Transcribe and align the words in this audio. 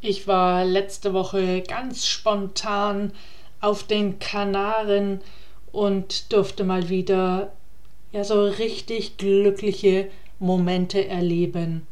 Ich 0.00 0.28
war 0.28 0.64
letzte 0.64 1.12
Woche 1.12 1.62
ganz 1.62 2.06
spontan 2.06 3.12
auf 3.60 3.82
den 3.82 4.20
Kanaren 4.20 5.20
und 5.72 6.32
durfte 6.32 6.62
mal 6.62 6.88
wieder 6.88 7.52
ja 8.12 8.22
so 8.22 8.44
richtig 8.44 9.16
glückliche 9.16 10.08
Momente 10.38 11.06
erleben. 11.06 11.86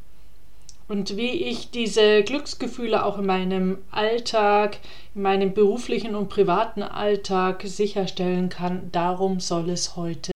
Und 0.88 1.16
wie 1.16 1.32
ich 1.32 1.72
diese 1.72 2.22
Glücksgefühle 2.22 3.04
auch 3.04 3.18
in 3.18 3.26
meinem 3.26 3.78
Alltag, 3.90 4.78
in 5.16 5.22
meinem 5.22 5.52
beruflichen 5.52 6.14
und 6.14 6.28
privaten 6.28 6.84
Alltag 6.84 7.62
sicherstellen 7.64 8.50
kann, 8.50 8.90
darum 8.92 9.40
soll 9.40 9.70
es 9.70 9.96
heute. 9.96 10.35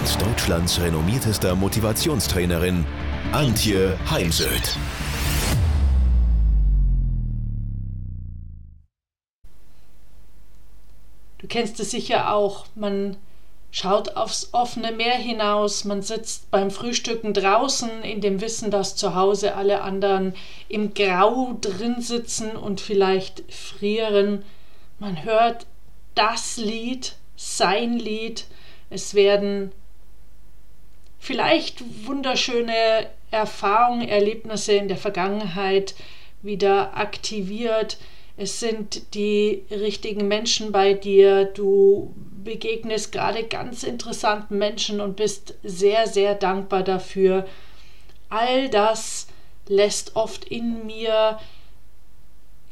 und 0.00 0.22
Deutschlands 0.22 0.80
renommiertester 0.80 1.54
Motivationstrainerin 1.54 2.86
Antje 3.32 3.98
Heimsöth. 4.10 4.76
Du 11.38 11.46
kennst 11.48 11.80
es 11.80 11.90
sicher 11.90 12.32
auch. 12.32 12.66
Man 12.74 13.16
schaut 13.70 14.16
aufs 14.16 14.50
offene 14.52 14.92
Meer 14.92 15.16
hinaus, 15.16 15.84
man 15.84 16.00
sitzt 16.02 16.50
beim 16.50 16.70
Frühstücken 16.70 17.34
draußen 17.34 18.02
in 18.02 18.22
dem 18.22 18.40
Wissen, 18.40 18.70
dass 18.70 18.96
zu 18.96 19.14
Hause 19.14 19.54
alle 19.54 19.82
anderen 19.82 20.34
im 20.68 20.94
Grau 20.94 21.58
drin 21.60 22.00
sitzen 22.00 22.52
und 22.56 22.80
vielleicht 22.80 23.42
frieren. 23.52 24.44
Man 24.98 25.24
hört 25.24 25.66
das 26.14 26.56
Lied, 26.56 27.16
sein 27.36 27.98
Lied. 27.98 28.46
Es 28.88 29.14
werden 29.14 29.72
vielleicht 31.20 31.84
wunderschöne 32.06 33.06
Erfahrungen, 33.30 34.08
Erlebnisse 34.08 34.72
in 34.72 34.88
der 34.88 34.96
Vergangenheit 34.96 35.94
wieder 36.42 36.96
aktiviert 36.96 37.98
es 38.40 38.58
sind 38.58 39.14
die 39.14 39.64
richtigen 39.70 40.26
Menschen 40.26 40.72
bei 40.72 40.94
dir, 40.94 41.44
du 41.44 42.14
begegnest 42.42 43.12
gerade 43.12 43.44
ganz 43.44 43.82
interessanten 43.82 44.56
Menschen 44.56 45.02
und 45.02 45.16
bist 45.16 45.56
sehr, 45.62 46.06
sehr 46.06 46.34
dankbar 46.34 46.82
dafür. 46.82 47.46
All 48.30 48.70
das 48.70 49.26
lässt 49.68 50.16
oft 50.16 50.46
in 50.46 50.86
mir 50.86 51.38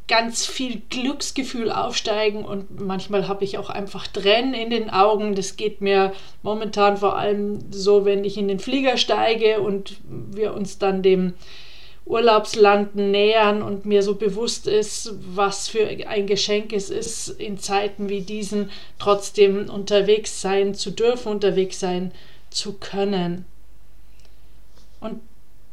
ganz 0.08 0.46
viel 0.46 0.80
Glücksgefühl 0.88 1.70
aufsteigen 1.70 2.44
und 2.44 2.80
manchmal 2.80 3.28
habe 3.28 3.44
ich 3.44 3.58
auch 3.58 3.70
einfach 3.70 4.06
Tränen 4.06 4.54
in 4.54 4.70
den 4.70 4.90
Augen. 4.90 5.34
Das 5.34 5.56
geht 5.56 5.80
mir 5.80 6.12
momentan 6.42 6.96
vor 6.96 7.16
allem 7.16 7.70
so, 7.70 8.04
wenn 8.04 8.24
ich 8.24 8.38
in 8.38 8.48
den 8.48 8.58
Flieger 8.58 8.96
steige 8.96 9.60
und 9.60 9.96
wir 10.08 10.54
uns 10.54 10.78
dann 10.78 11.02
dem 11.02 11.34
Urlaubslanden 12.06 13.10
nähern 13.10 13.62
und 13.62 13.84
mir 13.84 14.02
so 14.02 14.14
bewusst 14.14 14.66
ist, 14.66 15.12
was 15.34 15.68
für 15.68 15.86
ein 15.86 16.26
Geschenk 16.26 16.72
es 16.72 16.88
ist, 16.88 17.28
in 17.28 17.58
Zeiten 17.58 18.08
wie 18.08 18.22
diesen 18.22 18.70
trotzdem 18.98 19.68
unterwegs 19.68 20.40
sein 20.40 20.74
zu 20.74 20.90
dürfen, 20.90 21.30
unterwegs 21.30 21.80
sein 21.80 22.12
zu 22.48 22.72
können. 22.72 23.44
Und 25.00 25.20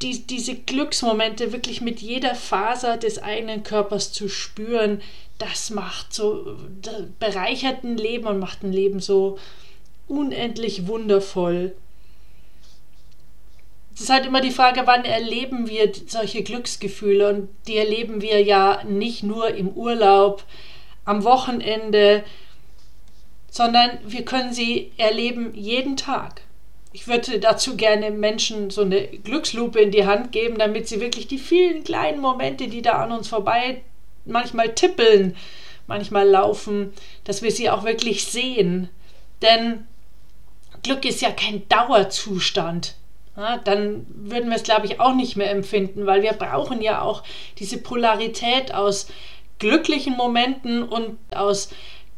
die, 0.01 0.25
diese 0.25 0.55
Glücksmomente 0.55 1.51
wirklich 1.53 1.81
mit 1.81 2.01
jeder 2.01 2.35
Faser 2.35 2.97
des 2.97 3.21
eigenen 3.21 3.63
Körpers 3.63 4.11
zu 4.11 4.27
spüren, 4.27 5.01
das 5.37 5.69
macht 5.69 6.13
so, 6.13 6.57
bereichert 7.19 7.83
ein 7.83 7.97
Leben 7.97 8.27
und 8.27 8.39
macht 8.39 8.63
ein 8.63 8.71
Leben 8.71 8.99
so 8.99 9.37
unendlich 10.07 10.87
wundervoll. 10.87 11.75
Es 13.93 14.01
ist 14.01 14.09
halt 14.09 14.25
immer 14.25 14.41
die 14.41 14.51
Frage, 14.51 14.81
wann 14.85 15.05
erleben 15.05 15.67
wir 15.69 15.91
solche 16.07 16.43
Glücksgefühle 16.43 17.29
und 17.29 17.49
die 17.67 17.77
erleben 17.77 18.21
wir 18.21 18.41
ja 18.43 18.83
nicht 18.83 19.23
nur 19.23 19.49
im 19.55 19.69
Urlaub, 19.69 20.43
am 21.05 21.23
Wochenende, 21.23 22.23
sondern 23.49 23.99
wir 24.05 24.25
können 24.25 24.53
sie 24.53 24.91
erleben 24.97 25.53
jeden 25.55 25.95
Tag. 25.95 26.41
Ich 26.95 27.07
würde 27.09 27.39
dazu 27.39 27.75
gerne 27.75 28.09
Menschen 28.09 28.69
so 28.69 28.81
eine 28.81 29.05
Glückslupe 29.07 29.81
in 29.81 29.91
die 29.91 30.05
Hand 30.05 30.31
geben, 30.31 30.57
damit 30.57 30.87
sie 30.87 31.01
wirklich 31.01 31.27
die 31.27 31.37
vielen 31.37 31.83
kleinen 31.83 32.21
Momente, 32.21 32.69
die 32.69 32.81
da 32.81 33.03
an 33.03 33.11
uns 33.11 33.27
vorbei 33.27 33.81
manchmal 34.23 34.73
tippeln, 34.73 35.35
manchmal 35.87 36.25
laufen, 36.25 36.93
dass 37.25 37.41
wir 37.41 37.51
sie 37.51 37.69
auch 37.69 37.83
wirklich 37.83 38.23
sehen. 38.23 38.89
Denn 39.41 39.85
Glück 40.83 41.03
ist 41.03 41.21
ja 41.21 41.31
kein 41.31 41.67
Dauerzustand 41.67 42.95
ja, 43.35 43.57
dann 43.57 44.05
würden 44.07 44.49
wir 44.49 44.55
es, 44.55 44.63
glaube 44.63 44.85
ich, 44.85 45.01
auch 45.01 45.13
nicht 45.13 45.35
mehr 45.35 45.51
empfinden, 45.51 46.05
weil 46.05 46.23
wir 46.23 46.31
brauchen 46.31 46.81
ja 46.81 47.01
auch 47.01 47.23
diese 47.59 47.77
Polarität 47.77 48.73
aus 48.73 49.07
glücklichen 49.59 50.15
Momenten 50.15 50.83
und 50.83 51.17
aus 51.35 51.71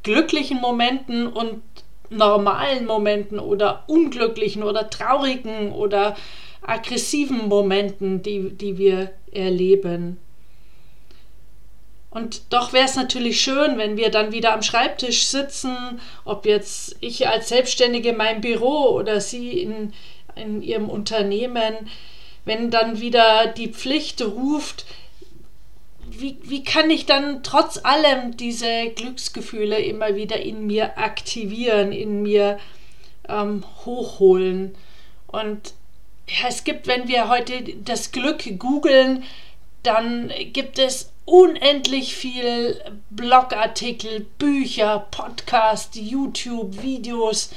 glücklichen 0.03 0.61
Momenten 0.61 1.25
und 1.25 1.63
normalen 2.09 2.85
Momenten 2.85 3.40
oder 3.40 3.84
unglücklichen 3.88 4.63
oder 4.63 4.90
traurigen 4.90 5.72
oder 5.72 6.16
aggressiven 6.62 7.47
Momenten, 7.47 8.22
die, 8.22 8.50
die 8.50 8.78
wir 8.78 9.12
erleben. 9.31 10.18
Und 12.09 12.53
doch 12.53 12.73
wäre 12.73 12.85
es 12.85 12.95
natürlich 12.95 13.41
schön, 13.41 13.78
wenn 13.78 13.97
wir 13.97 14.09
dann 14.09 14.31
wieder 14.31 14.53
am 14.53 14.63
Schreibtisch 14.63 15.28
sitzen, 15.28 16.00
ob 16.25 16.45
jetzt 16.45 16.95
ich 17.00 17.28
als 17.28 17.50
Selbstständige 17.50 18.09
in 18.09 18.18
meinem 18.18 18.41
Büro 18.41 18.89
oder 18.89 19.22
Sie 19.22 19.59
in, 19.62 19.94
in 20.35 20.62
ihrem 20.62 20.89
Unternehmen, 20.89 21.75
wenn 22.45 22.72
dann 22.72 23.01
wieder 23.01 23.47
die 23.47 23.68
Pflicht 23.68 24.22
ruft, 24.22 24.85
wie, 26.09 26.38
wie 26.44 26.63
kann 26.63 26.90
ich 26.90 27.06
dann 27.06 27.44
trotz 27.44 27.79
allem 27.84 28.38
diese 28.38 28.90
Glücksgefühle 28.95 29.79
immer 29.79 30.16
wieder 30.16 30.40
in 30.41 30.66
mir 30.66 30.97
aktivieren, 30.97 31.91
in 31.91 32.22
mir 32.22 32.59
ähm, 33.28 33.63
hochholen? 33.85 34.75
Und 35.28 35.73
ja, 36.28 36.47
es 36.47 36.63
gibt, 36.63 36.88
wenn 36.88 37.07
wir 37.07 37.29
heute 37.29 37.63
das 37.84 38.12
Glück 38.12 38.44
googeln, 38.59 39.23
dann 39.84 40.31
gibt 40.53 40.79
es 40.79 41.12
unendlich 41.25 42.16
viel 42.16 42.79
Blogartikel, 43.09 44.25
Bücher, 44.38 45.07
Podcasts, 45.12 45.97
YouTube, 46.00 46.81
Videos 46.81 47.51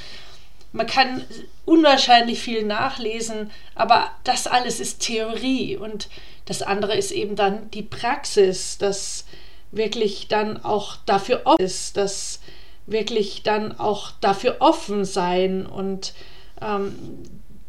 man 0.73 0.87
kann 0.87 1.25
unwahrscheinlich 1.65 2.39
viel 2.41 2.63
nachlesen, 2.63 3.51
aber 3.75 4.11
das 4.23 4.47
alles 4.47 4.79
ist 4.79 5.01
Theorie 5.01 5.77
und 5.77 6.09
das 6.45 6.61
andere 6.61 6.95
ist 6.95 7.11
eben 7.11 7.35
dann 7.35 7.69
die 7.71 7.83
Praxis, 7.83 8.77
das 8.77 9.25
wirklich 9.71 10.27
dann 10.27 10.63
auch 10.63 10.97
dafür 11.05 11.41
offen 11.45 11.63
ist, 11.63 11.97
das 11.97 12.39
wirklich 12.85 13.43
dann 13.43 13.77
auch 13.77 14.11
dafür 14.21 14.57
offen 14.59 15.05
sein 15.05 15.65
und 15.65 16.13
ähm, 16.61 16.95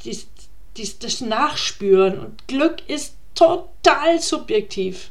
dies, 0.05 0.27
dies, 0.77 0.99
das 0.99 1.21
Nachspüren. 1.21 2.19
Und 2.19 2.49
Glück 2.49 2.89
ist 2.89 3.15
total 3.35 4.21
subjektiv. 4.21 5.11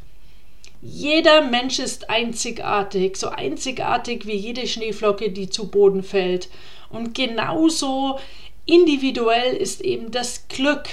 Jeder 0.81 1.43
Mensch 1.43 1.77
ist 1.79 2.09
einzigartig, 2.09 3.15
so 3.15 3.29
einzigartig 3.29 4.25
wie 4.25 4.35
jede 4.35 4.67
Schneeflocke, 4.67 5.29
die 5.31 5.49
zu 5.49 5.69
Boden 5.69 6.01
fällt. 6.01 6.49
Und 6.91 7.15
genauso 7.15 8.19
individuell 8.65 9.55
ist 9.55 9.81
eben 9.81 10.11
das 10.11 10.47
Glück. 10.47 10.83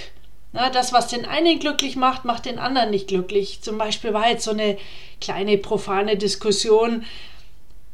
Na, 0.53 0.71
das, 0.71 0.93
was 0.93 1.09
den 1.09 1.27
einen 1.27 1.59
glücklich 1.59 1.97
macht, 1.97 2.25
macht 2.25 2.47
den 2.47 2.59
anderen 2.59 2.91
nicht 2.91 3.09
glücklich. 3.09 3.61
Zum 3.61 3.79
Beispiel 3.79 4.13
war 4.15 4.29
jetzt 4.29 4.45
so 4.45 4.53
eine 4.53 4.79
kleine 5.21 5.59
profane 5.59 6.17
Diskussion. 6.17 7.05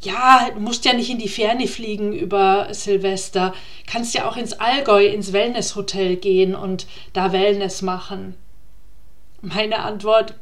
Ja, 0.00 0.50
du 0.54 0.60
musst 0.60 0.84
ja 0.84 0.92
nicht 0.92 1.10
in 1.10 1.18
die 1.18 1.28
Ferne 1.28 1.66
fliegen 1.66 2.12
über 2.12 2.68
Silvester. 2.72 3.54
Kannst 3.86 4.14
ja 4.14 4.28
auch 4.28 4.36
ins 4.36 4.52
Allgäu, 4.52 5.06
ins 5.06 5.32
Wellnesshotel 5.32 6.16
gehen 6.16 6.54
und 6.54 6.86
da 7.12 7.32
Wellness 7.32 7.82
machen. 7.82 8.34
Meine 9.40 9.80
Antwort, 9.80 10.34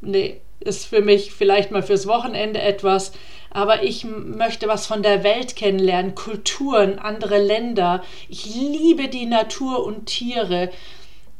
nee, 0.00 0.40
ist 0.60 0.86
für 0.86 1.00
mich 1.00 1.32
vielleicht 1.32 1.70
mal 1.70 1.82
fürs 1.82 2.06
Wochenende 2.06 2.60
etwas, 2.60 3.12
aber 3.56 3.82
ich 3.82 4.04
möchte 4.04 4.68
was 4.68 4.86
von 4.86 5.02
der 5.02 5.24
Welt 5.24 5.56
kennenlernen, 5.56 6.14
Kulturen, 6.14 6.98
andere 6.98 7.42
Länder. 7.42 8.04
Ich 8.28 8.44
liebe 8.44 9.08
die 9.08 9.24
Natur 9.24 9.82
und 9.82 10.04
Tiere. 10.04 10.70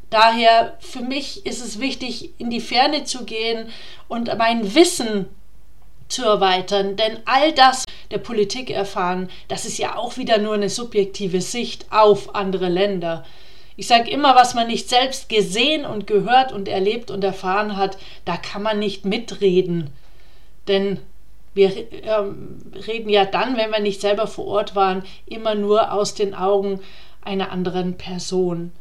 Daher 0.08 0.78
für 0.80 1.02
mich 1.02 1.44
ist 1.44 1.62
es 1.62 1.78
wichtig, 1.78 2.30
in 2.38 2.48
die 2.48 2.62
Ferne 2.62 3.04
zu 3.04 3.26
gehen 3.26 3.68
und 4.08 4.34
mein 4.38 4.74
Wissen 4.74 5.26
zu 6.08 6.24
erweitern, 6.24 6.96
denn 6.96 7.18
all 7.26 7.52
das 7.52 7.84
der 8.10 8.18
Politik 8.18 8.70
erfahren, 8.70 9.28
das 9.48 9.66
ist 9.66 9.76
ja 9.76 9.96
auch 9.96 10.16
wieder 10.16 10.38
nur 10.38 10.54
eine 10.54 10.70
subjektive 10.70 11.42
Sicht 11.42 11.84
auf 11.90 12.34
andere 12.34 12.70
Länder. 12.70 13.26
Ich 13.76 13.88
sage 13.88 14.10
immer, 14.10 14.34
was 14.34 14.54
man 14.54 14.68
nicht 14.68 14.88
selbst 14.88 15.28
gesehen 15.28 15.84
und 15.84 16.06
gehört 16.06 16.50
und 16.50 16.66
erlebt 16.66 17.10
und 17.10 17.22
erfahren 17.22 17.76
hat, 17.76 17.98
da 18.24 18.38
kann 18.38 18.62
man 18.62 18.78
nicht 18.78 19.04
mitreden. 19.04 19.90
Denn 20.66 20.98
wir 21.56 21.72
ähm, 22.04 22.58
reden 22.86 23.08
ja 23.08 23.24
dann, 23.24 23.56
wenn 23.56 23.70
wir 23.70 23.80
nicht 23.80 24.00
selber 24.00 24.26
vor 24.26 24.46
Ort 24.46 24.76
waren, 24.76 25.04
immer 25.24 25.54
nur 25.54 25.90
aus 25.92 26.14
den 26.14 26.34
Augen 26.34 26.80
einer 27.22 27.50
anderen 27.50 27.96
Person. 27.96 28.72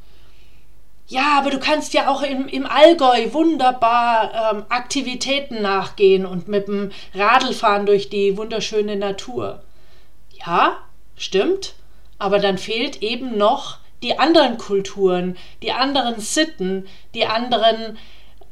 Ja, 1.07 1.37
aber 1.37 1.51
du 1.51 1.59
kannst 1.59 1.93
ja 1.93 2.09
auch 2.09 2.21
im, 2.21 2.47
im 2.47 2.65
Allgäu 2.65 3.31
wunderbar 3.31 4.53
ähm, 4.53 4.65
Aktivitäten 4.69 5.61
nachgehen 5.61 6.25
und 6.25 6.47
mit 6.47 6.67
dem 6.67 6.91
Radl 7.13 7.53
fahren 7.53 7.85
durch 7.85 8.09
die 8.09 8.37
wunderschöne 8.37 8.95
Natur. 8.95 9.61
Ja, 10.45 10.77
stimmt, 11.15 11.75
aber 12.17 12.39
dann 12.39 12.57
fehlt 12.57 13.01
eben 13.01 13.37
noch 13.37 13.77
die 14.03 14.19
anderen 14.19 14.57
Kulturen, 14.57 15.37
die 15.61 15.71
anderen 15.71 16.19
Sitten, 16.19 16.87
die 17.13 17.25
anderen 17.25 17.97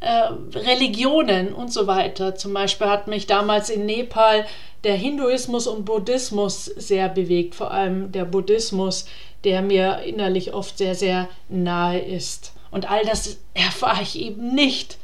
äh, 0.03 0.57
Religionen 0.57 1.53
und 1.53 1.71
so 1.71 1.87
weiter. 1.87 2.35
Zum 2.35 2.53
Beispiel 2.53 2.87
hat 2.87 3.07
mich 3.07 3.25
damals 3.25 3.69
in 3.69 3.85
Nepal 3.85 4.45
der 4.83 4.95
Hinduismus 4.95 5.65
und 5.65 5.85
Buddhismus 5.85 6.65
sehr 6.65 7.07
bewegt, 7.07 7.55
vor 7.55 7.71
allem 7.71 8.11
der 8.11 8.25
Buddhismus, 8.25 9.05
der 9.45 9.61
mir 9.61 9.99
innerlich 9.99 10.53
oft 10.53 10.77
sehr, 10.77 10.95
sehr 10.95 11.29
nahe 11.47 11.99
ist. 11.99 12.53
Und 12.69 12.89
all 12.89 13.03
das 13.05 13.37
erfahre 13.53 14.03
ich 14.03 14.19
eben 14.19 14.53
nicht 14.53 14.97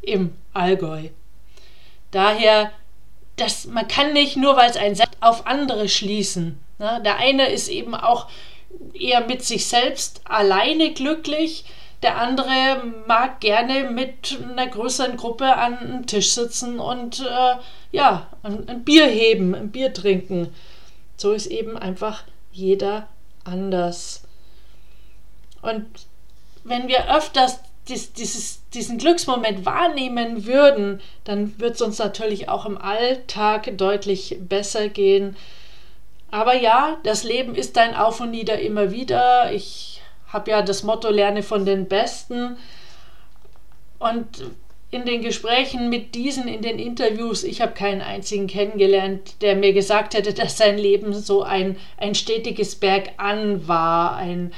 im 0.00 0.32
Allgäu. 0.54 1.08
Daher, 2.10 2.72
das, 3.36 3.66
man 3.66 3.86
kann 3.88 4.14
nicht 4.14 4.36
nur, 4.36 4.56
weil 4.56 4.70
es 4.70 4.76
ein 4.76 4.94
Satz 4.94 5.12
auf 5.20 5.46
andere 5.46 5.88
schließen. 5.88 6.58
Ne? 6.78 7.02
Der 7.04 7.18
eine 7.18 7.48
ist 7.50 7.68
eben 7.68 7.94
auch 7.94 8.28
eher 8.94 9.20
mit 9.26 9.42
sich 9.42 9.66
selbst 9.66 10.22
alleine 10.24 10.92
glücklich, 10.92 11.64
der 12.02 12.18
andere 12.18 12.82
mag 13.06 13.40
gerne 13.40 13.90
mit 13.90 14.38
einer 14.50 14.66
größeren 14.66 15.16
Gruppe 15.16 15.56
an 15.56 15.78
einem 15.78 16.06
Tisch 16.06 16.32
sitzen 16.32 16.78
und 16.78 17.20
äh, 17.20 17.56
ja, 17.90 18.28
ein, 18.42 18.68
ein 18.68 18.84
Bier 18.84 19.06
heben, 19.06 19.54
ein 19.54 19.70
Bier 19.70 19.92
trinken. 19.92 20.52
So 21.16 21.32
ist 21.32 21.46
eben 21.46 21.76
einfach 21.78 22.24
jeder 22.52 23.08
anders. 23.44 24.22
Und 25.62 25.86
wenn 26.64 26.88
wir 26.88 27.14
öfters 27.14 27.60
dies, 27.88 28.12
dieses, 28.12 28.68
diesen 28.70 28.98
Glücksmoment 28.98 29.64
wahrnehmen 29.64 30.44
würden, 30.44 31.00
dann 31.24 31.58
wird 31.58 31.76
es 31.76 31.82
uns 31.82 31.98
natürlich 31.98 32.48
auch 32.48 32.66
im 32.66 32.78
Alltag 32.78 33.78
deutlich 33.78 34.36
besser 34.40 34.88
gehen. 34.88 35.36
Aber 36.30 36.54
ja, 36.54 36.98
das 37.04 37.22
Leben 37.22 37.54
ist 37.54 37.78
ein 37.78 37.94
Auf 37.94 38.20
und 38.20 38.32
Nieder 38.32 38.58
immer 38.58 38.90
wieder. 38.90 39.52
Ich 39.52 39.95
habe 40.28 40.50
ja 40.50 40.62
das 40.62 40.82
Motto 40.82 41.10
Lerne 41.10 41.42
von 41.42 41.64
den 41.64 41.86
Besten. 41.86 42.56
Und 43.98 44.44
in 44.90 45.04
den 45.04 45.22
Gesprächen 45.22 45.88
mit 45.88 46.14
diesen, 46.14 46.46
in 46.48 46.62
den 46.62 46.78
Interviews, 46.78 47.44
ich 47.44 47.60
habe 47.60 47.72
keinen 47.72 48.00
einzigen 48.00 48.46
kennengelernt, 48.46 49.42
der 49.42 49.56
mir 49.56 49.72
gesagt 49.72 50.14
hätte, 50.14 50.32
dass 50.32 50.56
sein 50.56 50.78
Leben 50.78 51.12
so 51.12 51.42
ein, 51.42 51.76
ein 51.96 52.14
stetiges 52.14 52.76
Bergan 52.76 53.66
war, 53.66 54.16
ein, 54.16 54.52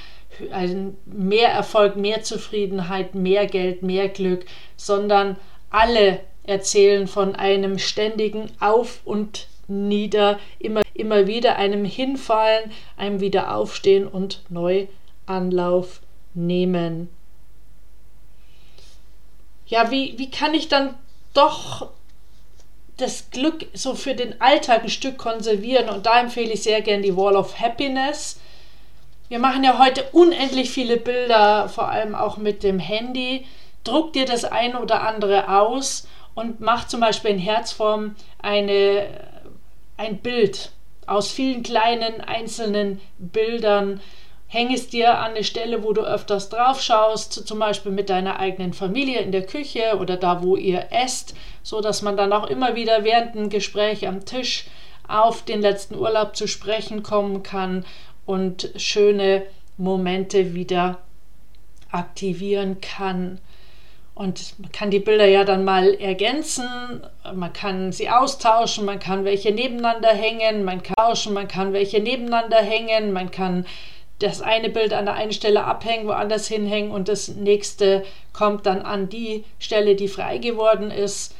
ein 0.52 0.96
mehr 1.06 1.48
Erfolg, 1.48 1.96
mehr 1.96 2.22
Zufriedenheit, 2.22 3.14
mehr 3.14 3.46
Geld, 3.46 3.82
mehr 3.82 4.08
Glück, 4.08 4.44
sondern 4.76 5.36
alle 5.70 6.20
erzählen 6.44 7.06
von 7.06 7.34
einem 7.34 7.78
ständigen 7.78 8.50
Auf 8.60 9.00
und 9.04 9.48
Nieder, 9.66 10.38
immer, 10.58 10.80
immer 10.94 11.26
wieder 11.26 11.56
einem 11.56 11.84
Hinfallen, 11.84 12.70
einem 12.96 13.20
wieder 13.20 13.54
aufstehen 13.54 14.06
und 14.06 14.42
neu 14.48 14.86
Anlauf 15.28 16.00
nehmen 16.34 17.08
ja, 19.68 19.90
wie, 19.90 20.18
wie 20.18 20.30
kann 20.30 20.54
ich 20.54 20.68
dann 20.68 20.94
doch 21.34 21.90
das 22.96 23.30
Glück 23.30 23.66
so 23.74 23.94
für 23.94 24.14
den 24.14 24.40
Alltag 24.40 24.82
ein 24.82 24.88
Stück 24.88 25.18
konservieren? 25.18 25.88
Und 25.88 26.06
da 26.06 26.20
empfehle 26.20 26.52
ich 26.52 26.62
sehr 26.62 26.80
gern 26.80 27.02
die 27.02 27.16
Wall 27.16 27.36
of 27.36 27.60
Happiness. 27.60 28.40
Wir 29.28 29.38
machen 29.38 29.62
ja 29.62 29.78
heute 29.78 30.04
unendlich 30.12 30.70
viele 30.70 30.96
Bilder, 30.96 31.68
vor 31.68 31.88
allem 31.88 32.14
auch 32.14 32.38
mit 32.38 32.62
dem 32.62 32.78
Handy. 32.78 33.46
Druck 33.84 34.14
dir 34.14 34.24
das 34.24 34.44
eine 34.44 34.80
oder 34.80 35.02
andere 35.06 35.60
aus 35.60 36.08
und 36.34 36.60
mach 36.60 36.86
zum 36.88 37.00
Beispiel 37.00 37.32
in 37.32 37.38
Herzform 37.38 38.16
eine, 38.40 39.06
ein 39.98 40.18
Bild 40.18 40.72
aus 41.06 41.30
vielen 41.30 41.62
kleinen 41.62 42.22
einzelnen 42.22 43.00
Bildern 43.18 44.00
Häng 44.50 44.72
es 44.72 44.88
dir 44.88 45.18
an 45.18 45.32
eine 45.32 45.44
Stelle, 45.44 45.84
wo 45.84 45.92
du 45.92 46.00
öfters 46.00 46.48
drauf 46.48 46.80
schaust, 46.80 47.46
zum 47.46 47.58
Beispiel 47.58 47.92
mit 47.92 48.08
deiner 48.08 48.40
eigenen 48.40 48.72
Familie 48.72 49.20
in 49.20 49.30
der 49.30 49.44
Küche 49.44 49.98
oder 50.00 50.16
da, 50.16 50.42
wo 50.42 50.56
ihr 50.56 50.86
esst, 50.90 51.34
so 51.62 51.82
dass 51.82 52.00
man 52.00 52.16
dann 52.16 52.32
auch 52.32 52.46
immer 52.46 52.74
wieder 52.74 53.04
während 53.04 53.34
dem 53.34 53.50
Gespräch 53.50 54.08
am 54.08 54.24
Tisch 54.24 54.64
auf 55.06 55.42
den 55.42 55.60
letzten 55.60 55.96
Urlaub 55.96 56.34
zu 56.34 56.46
sprechen 56.46 57.02
kommen 57.02 57.42
kann 57.42 57.84
und 58.24 58.70
schöne 58.76 59.42
Momente 59.76 60.54
wieder 60.54 60.98
aktivieren 61.90 62.80
kann. 62.80 63.40
Und 64.14 64.58
man 64.58 64.72
kann 64.72 64.90
die 64.90 64.98
Bilder 64.98 65.26
ja 65.26 65.44
dann 65.44 65.64
mal 65.64 65.94
ergänzen, 65.94 66.66
man 67.34 67.52
kann 67.52 67.92
sie 67.92 68.08
austauschen, 68.08 68.84
man 68.84 68.98
kann 68.98 69.24
welche 69.24 69.52
nebeneinander 69.52 70.08
hängen, 70.08 70.64
man 70.64 70.82
kann 70.82 70.96
tauschen, 70.96 71.34
man 71.34 71.48
kann 71.48 71.72
welche 71.72 72.00
nebeneinander 72.00 72.56
hängen, 72.56 73.12
man 73.12 73.30
kann 73.30 73.64
das 74.18 74.42
eine 74.42 74.68
Bild 74.68 74.92
an 74.92 75.04
der 75.06 75.14
einen 75.14 75.32
Stelle 75.32 75.64
abhängen, 75.64 76.06
woanders 76.06 76.48
hinhängen 76.48 76.90
und 76.90 77.08
das 77.08 77.28
nächste 77.28 78.04
kommt 78.32 78.66
dann 78.66 78.82
an 78.82 79.08
die 79.08 79.44
Stelle, 79.58 79.94
die 79.94 80.08
frei 80.08 80.38
geworden 80.38 80.90
ist. 80.90 81.34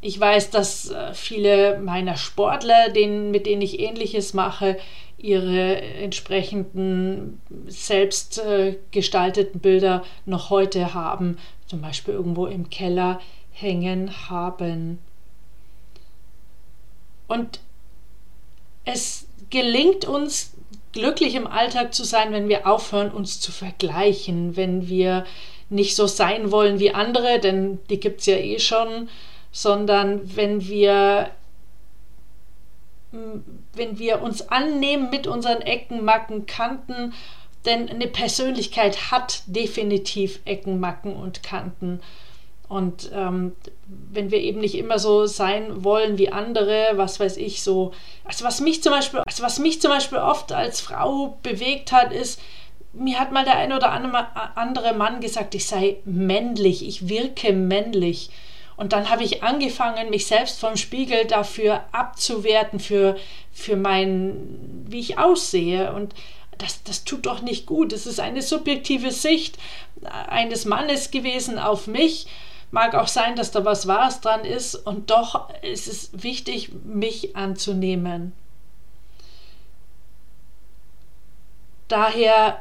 Ich 0.00 0.18
weiß, 0.18 0.50
dass 0.50 0.90
äh, 0.90 1.14
viele 1.14 1.78
meiner 1.78 2.16
Sportler, 2.16 2.90
denen, 2.90 3.30
mit 3.30 3.46
denen 3.46 3.62
ich 3.62 3.80
ähnliches 3.80 4.34
mache, 4.34 4.76
ihre 5.18 5.80
entsprechenden 5.80 7.40
selbst 7.66 8.38
äh, 8.38 8.76
gestalteten 8.90 9.60
Bilder 9.60 10.04
noch 10.26 10.50
heute 10.50 10.94
haben, 10.94 11.38
zum 11.66 11.80
Beispiel 11.80 12.14
irgendwo 12.14 12.46
im 12.46 12.70
Keller 12.70 13.20
hängen 13.52 14.28
haben. 14.28 14.98
Und 17.28 17.60
es 18.84 19.26
gelingt 19.50 20.04
uns 20.04 20.55
glücklich 20.96 21.34
im 21.34 21.46
Alltag 21.46 21.92
zu 21.92 22.04
sein, 22.04 22.32
wenn 22.32 22.48
wir 22.48 22.66
aufhören, 22.66 23.10
uns 23.10 23.38
zu 23.38 23.52
vergleichen, 23.52 24.56
wenn 24.56 24.88
wir 24.88 25.26
nicht 25.68 25.94
so 25.94 26.06
sein 26.06 26.50
wollen 26.50 26.78
wie 26.78 26.90
andere, 26.92 27.38
denn 27.38 27.78
die 27.90 28.00
gibt 28.00 28.20
es 28.20 28.26
ja 28.26 28.36
eh 28.36 28.58
schon, 28.58 29.10
sondern 29.52 30.22
wenn 30.36 30.66
wir 30.66 31.30
wenn 33.74 33.98
wir 33.98 34.22
uns 34.22 34.48
annehmen 34.48 35.10
mit 35.10 35.26
unseren 35.26 35.60
Ecken, 35.60 36.04
Macken, 36.04 36.46
Kanten, 36.46 37.12
denn 37.66 37.88
eine 37.88 38.08
Persönlichkeit 38.08 39.10
hat 39.10 39.42
definitiv 39.46 40.40
Ecken, 40.46 40.80
Macken 40.80 41.14
und 41.14 41.42
Kanten. 41.42 42.00
Und 42.68 43.10
ähm, 43.14 43.52
wenn 43.86 44.30
wir 44.30 44.40
eben 44.40 44.60
nicht 44.60 44.74
immer 44.74 44.98
so 44.98 45.26
sein 45.26 45.84
wollen 45.84 46.18
wie 46.18 46.32
andere, 46.32 46.92
was 46.94 47.20
weiß 47.20 47.36
ich, 47.36 47.62
so, 47.62 47.92
also 48.24 48.44
was 48.44 48.60
mich 48.60 48.82
zum 48.82 48.92
Beispiel, 48.92 49.20
also 49.24 49.42
was 49.42 49.58
mich 49.58 49.80
zum 49.80 49.90
Beispiel 49.90 50.18
oft 50.18 50.50
als 50.52 50.80
Frau 50.80 51.38
bewegt 51.42 51.92
hat, 51.92 52.12
ist, 52.12 52.40
mir 52.92 53.20
hat 53.20 53.30
mal 53.30 53.44
der 53.44 53.56
ein 53.56 53.72
oder 53.72 53.90
andere 53.90 54.94
Mann 54.94 55.20
gesagt, 55.20 55.54
ich 55.54 55.66
sei 55.66 55.98
männlich, 56.04 56.86
ich 56.86 57.08
wirke 57.08 57.52
männlich. 57.52 58.30
Und 58.76 58.92
dann 58.92 59.08
habe 59.10 59.22
ich 59.22 59.42
angefangen, 59.42 60.10
mich 60.10 60.26
selbst 60.26 60.60
vom 60.60 60.76
Spiegel 60.76 61.24
dafür 61.24 61.84
abzuwerten, 61.92 62.80
für, 62.80 63.16
für 63.52 63.76
mein, 63.76 64.84
wie 64.88 65.00
ich 65.00 65.18
aussehe. 65.18 65.92
Und 65.92 66.14
das, 66.58 66.82
das 66.84 67.04
tut 67.04 67.26
doch 67.26 67.42
nicht 67.42 67.66
gut. 67.66 67.92
Es 67.92 68.06
ist 68.06 68.20
eine 68.20 68.42
subjektive 68.42 69.12
Sicht 69.12 69.58
eines 70.28 70.64
Mannes 70.64 71.10
gewesen 71.10 71.58
auf 71.58 71.86
mich. 71.86 72.26
Mag 72.76 72.94
auch 72.94 73.08
sein, 73.08 73.36
dass 73.36 73.52
da 73.52 73.64
was 73.64 73.86
Wahres 73.86 74.20
dran 74.20 74.44
ist 74.44 74.74
und 74.74 75.08
doch 75.08 75.48
ist 75.62 75.88
es 75.88 76.10
wichtig, 76.12 76.72
mich 76.84 77.34
anzunehmen. 77.34 78.32
Daher 81.88 82.60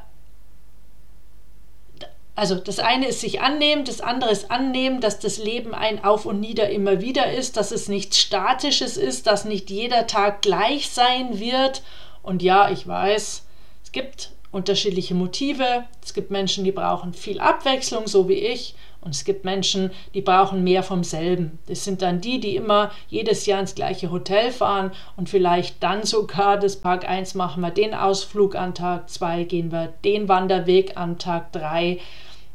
also 2.33 2.55
das 2.55 2.79
eine 2.79 3.07
ist 3.09 3.19
sich 3.19 3.41
annehmen, 3.41 3.83
das 3.83 3.99
andere 3.99 4.31
ist 4.31 4.51
annehmen, 4.51 5.01
dass 5.01 5.19
das 5.19 5.37
Leben 5.37 5.75
ein 5.75 6.05
Auf 6.05 6.25
und 6.25 6.39
Nieder 6.39 6.69
immer 6.69 7.01
wieder 7.01 7.33
ist, 7.33 7.57
dass 7.57 7.71
es 7.71 7.89
nichts 7.89 8.17
Statisches 8.17 8.95
ist, 8.95 9.27
dass 9.27 9.43
nicht 9.43 9.69
jeder 9.69 10.07
Tag 10.07 10.41
gleich 10.41 10.91
sein 10.91 11.41
wird. 11.41 11.83
Und 12.23 12.41
ja, 12.41 12.69
ich 12.69 12.87
weiß, 12.87 13.43
es 13.83 13.91
gibt 13.91 14.31
unterschiedliche 14.55 15.15
Motive. 15.15 15.83
Es 16.01 16.13
gibt 16.13 16.31
Menschen, 16.31 16.63
die 16.63 16.71
brauchen 16.71 17.13
viel 17.13 17.41
Abwechslung, 17.41 18.07
so 18.07 18.29
wie 18.29 18.35
ich. 18.35 18.73
Und 19.01 19.13
es 19.13 19.25
gibt 19.25 19.43
Menschen, 19.43 19.91
die 20.13 20.21
brauchen 20.21 20.63
mehr 20.63 20.81
vom 20.81 21.03
selben. 21.03 21.59
Das 21.67 21.83
sind 21.83 22.01
dann 22.01 22.21
die, 22.21 22.39
die 22.39 22.55
immer 22.55 22.89
jedes 23.09 23.45
Jahr 23.45 23.59
ins 23.59 23.75
gleiche 23.75 24.09
Hotel 24.11 24.51
fahren 24.51 24.91
und 25.17 25.29
vielleicht 25.29 25.83
dann 25.83 26.03
sogar 26.03 26.57
das 26.57 26.79
Tag 26.79 27.07
1 27.07 27.35
machen 27.35 27.61
wir 27.61 27.69
den 27.69 27.93
Ausflug 27.93 28.55
an 28.55 28.73
Tag 28.73 29.09
2, 29.09 29.43
gehen 29.43 29.71
wir 29.73 29.93
den 30.05 30.29
Wanderweg 30.29 30.95
an 30.95 31.19
Tag 31.19 31.51
3, 31.51 31.99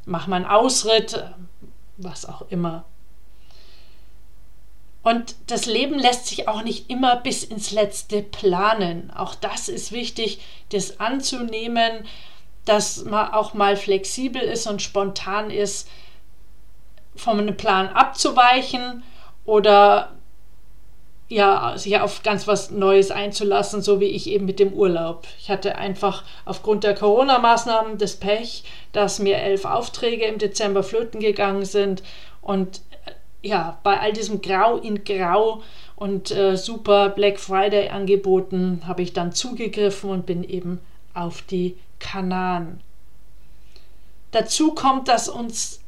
machen 0.06 0.30
wir 0.30 0.36
einen 0.36 0.46
Ausritt, 0.46 1.22
was 1.98 2.26
auch 2.26 2.42
immer. 2.48 2.84
Und 5.02 5.34
das 5.46 5.66
Leben 5.66 5.98
lässt 5.98 6.26
sich 6.26 6.46
auch 6.46 6.62
nicht 6.62 6.90
immer 6.90 7.16
bis 7.16 7.42
ins 7.42 7.70
Letzte 7.70 8.22
planen. 8.22 9.10
Auch 9.16 9.34
das 9.34 9.68
ist 9.68 9.92
wichtig, 9.92 10.40
das 10.70 11.00
anzunehmen, 11.00 12.04
dass 12.66 13.04
man 13.04 13.32
auch 13.32 13.54
mal 13.54 13.76
flexibel 13.76 14.42
ist 14.42 14.66
und 14.66 14.82
spontan 14.82 15.50
ist 15.50 15.88
von 17.16 17.38
einem 17.38 17.56
Plan 17.56 17.88
abzuweichen 17.88 19.02
oder 19.44 20.12
ja, 21.28 21.78
sich 21.78 21.98
auf 21.98 22.24
ganz 22.24 22.48
was 22.48 22.72
Neues 22.72 23.12
einzulassen, 23.12 23.82
so 23.82 24.00
wie 24.00 24.06
ich 24.06 24.28
eben 24.28 24.46
mit 24.46 24.58
dem 24.58 24.72
Urlaub. 24.72 25.28
Ich 25.38 25.48
hatte 25.48 25.76
einfach 25.76 26.24
aufgrund 26.44 26.82
der 26.82 26.94
Corona-Maßnahmen 26.94 27.98
das 27.98 28.16
Pech, 28.16 28.64
dass 28.92 29.20
mir 29.20 29.36
elf 29.38 29.64
Aufträge 29.64 30.24
im 30.24 30.38
Dezember 30.38 30.82
flöten 30.82 31.20
gegangen 31.20 31.64
sind 31.64 32.02
und 32.42 32.80
ja, 33.42 33.78
bei 33.82 33.98
all 33.98 34.12
diesem 34.12 34.42
Grau 34.42 34.76
in 34.76 35.04
Grau 35.04 35.62
und 35.96 36.30
äh, 36.30 36.56
super 36.56 37.10
Black 37.10 37.38
Friday 37.38 37.88
Angeboten 37.88 38.82
habe 38.86 39.02
ich 39.02 39.12
dann 39.12 39.32
zugegriffen 39.32 40.10
und 40.10 40.26
bin 40.26 40.44
eben 40.44 40.80
auf 41.14 41.42
die 41.42 41.76
Kanaren. 41.98 42.80
Dazu 44.30 44.74
kommt, 44.74 45.08
dass 45.08 45.28
uns 45.28 45.80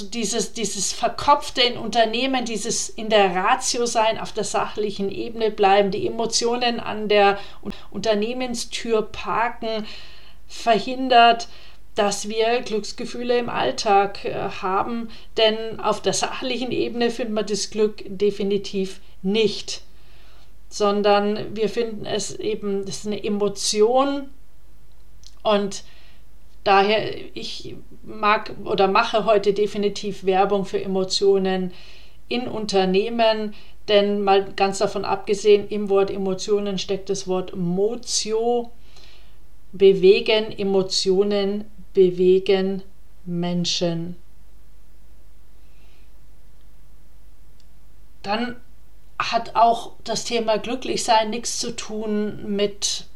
dieses, 0.00 0.52
dieses 0.52 0.92
Verkopfte 0.92 1.62
in 1.62 1.78
Unternehmen, 1.78 2.44
dieses 2.44 2.88
in 2.88 3.08
der 3.08 3.34
Ratio 3.34 3.86
sein, 3.86 4.18
auf 4.18 4.32
der 4.32 4.44
sachlichen 4.44 5.10
Ebene 5.10 5.50
bleiben, 5.50 5.90
die 5.90 6.06
Emotionen 6.06 6.80
an 6.80 7.08
der 7.08 7.38
Unternehmenstür 7.90 9.02
parken, 9.02 9.86
verhindert, 10.46 11.48
dass 11.96 12.28
wir 12.28 12.60
Glücksgefühle 12.60 13.38
im 13.38 13.48
Alltag 13.48 14.24
äh, 14.24 14.34
haben, 14.34 15.08
denn 15.36 15.80
auf 15.80 16.00
der 16.00 16.12
sachlichen 16.12 16.70
Ebene 16.70 17.10
findet 17.10 17.34
man 17.34 17.46
das 17.46 17.70
Glück 17.70 18.04
definitiv 18.06 19.00
nicht, 19.22 19.82
sondern 20.68 21.56
wir 21.56 21.68
finden 21.68 22.06
es 22.06 22.36
eben, 22.36 22.86
das 22.86 22.98
ist 22.98 23.06
eine 23.06 23.24
Emotion 23.24 24.28
und 25.42 25.82
Daher, 26.66 27.14
ich 27.34 27.76
mag 28.02 28.52
oder 28.64 28.88
mache 28.88 29.24
heute 29.24 29.52
definitiv 29.52 30.24
Werbung 30.24 30.64
für 30.64 30.82
Emotionen 30.82 31.72
in 32.26 32.48
Unternehmen, 32.48 33.54
denn 33.86 34.22
mal 34.22 34.52
ganz 34.56 34.78
davon 34.78 35.04
abgesehen, 35.04 35.68
im 35.68 35.88
Wort 35.90 36.10
Emotionen 36.10 36.78
steckt 36.78 37.08
das 37.08 37.28
Wort 37.28 37.54
Motio, 37.54 38.72
bewegen, 39.70 40.50
Emotionen 40.50 41.66
bewegen 41.96 42.82
Menschen. 43.24 44.16
Dann 48.22 48.56
hat 49.18 49.56
auch 49.56 49.92
das 50.04 50.24
Thema 50.24 50.58
Glücklichsein 50.58 51.30
nichts 51.30 51.58
zu 51.58 51.74
tun 51.74 52.54
mit 52.54 53.06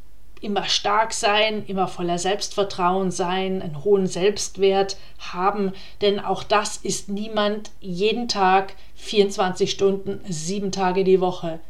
immer 0.40 0.64
stark 0.64 1.12
sein, 1.12 1.66
immer 1.66 1.88
voller 1.88 2.16
Selbstvertrauen 2.18 3.10
sein, 3.10 3.60
einen 3.60 3.84
hohen 3.84 4.06
Selbstwert 4.06 4.96
haben, 5.18 5.74
denn 6.00 6.18
auch 6.18 6.42
das 6.42 6.78
ist 6.78 7.10
niemand 7.10 7.72
jeden 7.80 8.28
Tag 8.28 8.76
24 8.94 9.70
Stunden, 9.70 10.20
sieben 10.26 10.72
Tage 10.72 11.04
die 11.04 11.20
Woche. 11.20 11.60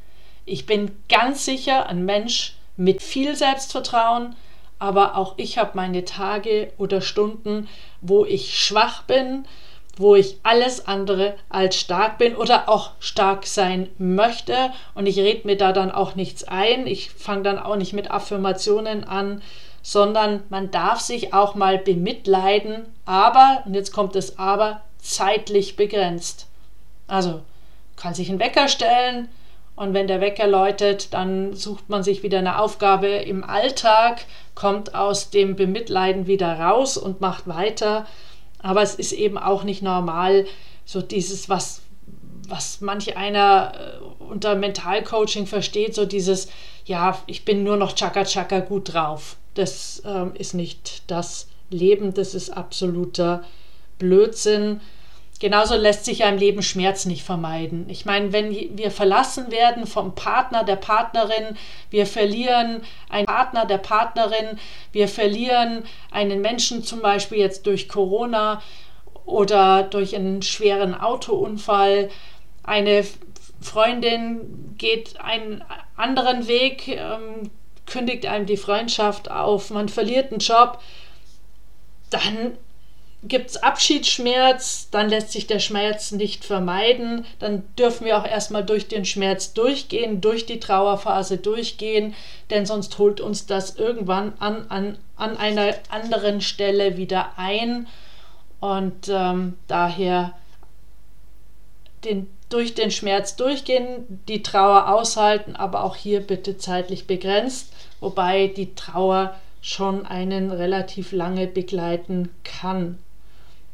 Ich 0.44 0.64
bin 0.64 0.92
ganz 1.08 1.44
sicher 1.44 1.88
ein 1.88 2.04
Mensch 2.04 2.54
mit 2.76 3.02
viel 3.02 3.34
Selbstvertrauen, 3.34 4.36
aber 4.80 5.16
auch 5.16 5.34
ich 5.36 5.58
habe 5.58 5.72
meine 5.74 6.04
Tage 6.04 6.72
oder 6.78 7.00
Stunden, 7.00 7.68
wo 8.00 8.24
ich 8.24 8.58
schwach 8.58 9.02
bin, 9.02 9.46
wo 9.96 10.16
ich 10.16 10.38
alles 10.42 10.88
andere 10.88 11.34
als 11.50 11.76
stark 11.76 12.18
bin 12.18 12.34
oder 12.34 12.68
auch 12.68 12.92
stark 12.98 13.46
sein 13.46 13.90
möchte. 13.98 14.72
Und 14.94 15.06
ich 15.06 15.18
rede 15.18 15.46
mir 15.46 15.56
da 15.56 15.72
dann 15.72 15.92
auch 15.92 16.14
nichts 16.14 16.44
ein. 16.44 16.86
Ich 16.86 17.10
fange 17.10 17.42
dann 17.42 17.58
auch 17.58 17.76
nicht 17.76 17.92
mit 17.92 18.10
Affirmationen 18.10 19.04
an, 19.04 19.42
sondern 19.82 20.42
man 20.48 20.70
darf 20.70 21.00
sich 21.00 21.34
auch 21.34 21.54
mal 21.54 21.78
bemitleiden, 21.78 22.86
aber, 23.04 23.62
und 23.66 23.74
jetzt 23.74 23.92
kommt 23.92 24.14
das 24.14 24.38
aber, 24.38 24.80
zeitlich 24.98 25.76
begrenzt. 25.76 26.46
Also 27.06 27.42
kann 27.96 28.14
sich 28.14 28.30
ein 28.30 28.38
Wecker 28.38 28.68
stellen 28.68 29.28
und 29.80 29.94
wenn 29.94 30.08
der 30.08 30.20
Wecker 30.20 30.46
läutet, 30.46 31.14
dann 31.14 31.54
sucht 31.54 31.88
man 31.88 32.02
sich 32.02 32.22
wieder 32.22 32.36
eine 32.36 32.58
Aufgabe 32.58 33.06
im 33.06 33.42
Alltag, 33.42 34.26
kommt 34.54 34.94
aus 34.94 35.30
dem 35.30 35.56
Bemitleiden 35.56 36.26
wieder 36.26 36.60
raus 36.60 36.98
und 36.98 37.22
macht 37.22 37.48
weiter. 37.48 38.06
Aber 38.58 38.82
es 38.82 38.94
ist 38.94 39.12
eben 39.12 39.38
auch 39.38 39.64
nicht 39.64 39.80
normal, 39.80 40.44
so 40.84 41.00
dieses, 41.00 41.48
was, 41.48 41.80
was 42.46 42.82
manch 42.82 43.16
einer 43.16 43.72
äh, 43.74 44.22
unter 44.22 44.54
Mentalcoaching 44.54 45.46
versteht, 45.46 45.94
so 45.94 46.04
dieses, 46.04 46.50
ja, 46.84 47.18
ich 47.26 47.46
bin 47.46 47.64
nur 47.64 47.78
noch 47.78 47.94
Chaka 47.94 48.24
Chaka 48.24 48.60
gut 48.60 48.92
drauf. 48.92 49.38
Das 49.54 50.02
ähm, 50.04 50.32
ist 50.34 50.52
nicht 50.52 51.04
das 51.10 51.48
Leben, 51.70 52.12
das 52.12 52.34
ist 52.34 52.50
absoluter 52.50 53.44
Blödsinn. 53.98 54.82
Genauso 55.40 55.74
lässt 55.74 56.04
sich 56.04 56.18
ja 56.18 56.28
im 56.28 56.36
Leben 56.36 56.62
Schmerz 56.62 57.06
nicht 57.06 57.24
vermeiden. 57.24 57.88
Ich 57.88 58.04
meine, 58.04 58.30
wenn 58.30 58.50
wir 58.76 58.90
verlassen 58.90 59.50
werden 59.50 59.86
vom 59.86 60.14
Partner, 60.14 60.64
der 60.64 60.76
Partnerin, 60.76 61.56
wir 61.88 62.06
verlieren 62.06 62.82
einen 63.08 63.24
Partner, 63.24 63.64
der 63.64 63.78
Partnerin, 63.78 64.58
wir 64.92 65.08
verlieren 65.08 65.84
einen 66.10 66.42
Menschen 66.42 66.84
zum 66.84 67.00
Beispiel 67.00 67.38
jetzt 67.38 67.66
durch 67.66 67.88
Corona 67.88 68.60
oder 69.24 69.82
durch 69.82 70.14
einen 70.14 70.42
schweren 70.42 70.94
Autounfall, 70.94 72.10
eine 72.62 73.02
Freundin 73.62 74.74
geht 74.76 75.18
einen 75.22 75.64
anderen 75.96 76.48
Weg, 76.48 76.86
ähm, 76.88 77.50
kündigt 77.86 78.26
einem 78.26 78.44
die 78.44 78.58
Freundschaft 78.58 79.30
auf, 79.30 79.70
man 79.70 79.88
verliert 79.88 80.32
einen 80.32 80.40
Job, 80.40 80.82
dann 82.10 82.58
gibt 83.22 83.50
es 83.50 83.56
Abschiedsschmerz, 83.58 84.88
dann 84.90 85.10
lässt 85.10 85.32
sich 85.32 85.46
der 85.46 85.58
Schmerz 85.58 86.10
nicht 86.10 86.44
vermeiden, 86.44 87.26
dann 87.38 87.64
dürfen 87.76 88.06
wir 88.06 88.18
auch 88.18 88.26
erstmal 88.26 88.64
durch 88.64 88.88
den 88.88 89.04
Schmerz 89.04 89.52
durchgehen, 89.52 90.20
durch 90.20 90.46
die 90.46 90.58
Trauerphase 90.58 91.36
durchgehen, 91.36 92.14
denn 92.48 92.64
sonst 92.64 92.98
holt 92.98 93.20
uns 93.20 93.46
das 93.46 93.76
irgendwann 93.76 94.32
an, 94.38 94.66
an, 94.70 94.98
an 95.16 95.36
einer 95.36 95.74
anderen 95.90 96.40
Stelle 96.40 96.96
wieder 96.96 97.32
ein 97.36 97.86
und 98.60 99.08
ähm, 99.08 99.58
daher 99.68 100.32
den, 102.04 102.26
durch 102.48 102.74
den 102.74 102.90
Schmerz 102.90 103.36
durchgehen, 103.36 104.22
die 104.28 104.42
Trauer 104.42 104.88
aushalten, 104.88 105.56
aber 105.56 105.84
auch 105.84 105.96
hier 105.96 106.20
bitte 106.20 106.56
zeitlich 106.56 107.06
begrenzt, 107.06 107.70
wobei 108.00 108.46
die 108.46 108.74
Trauer 108.74 109.34
schon 109.60 110.06
einen 110.06 110.50
relativ 110.50 111.12
lange 111.12 111.46
begleiten 111.46 112.30
kann. 112.44 112.98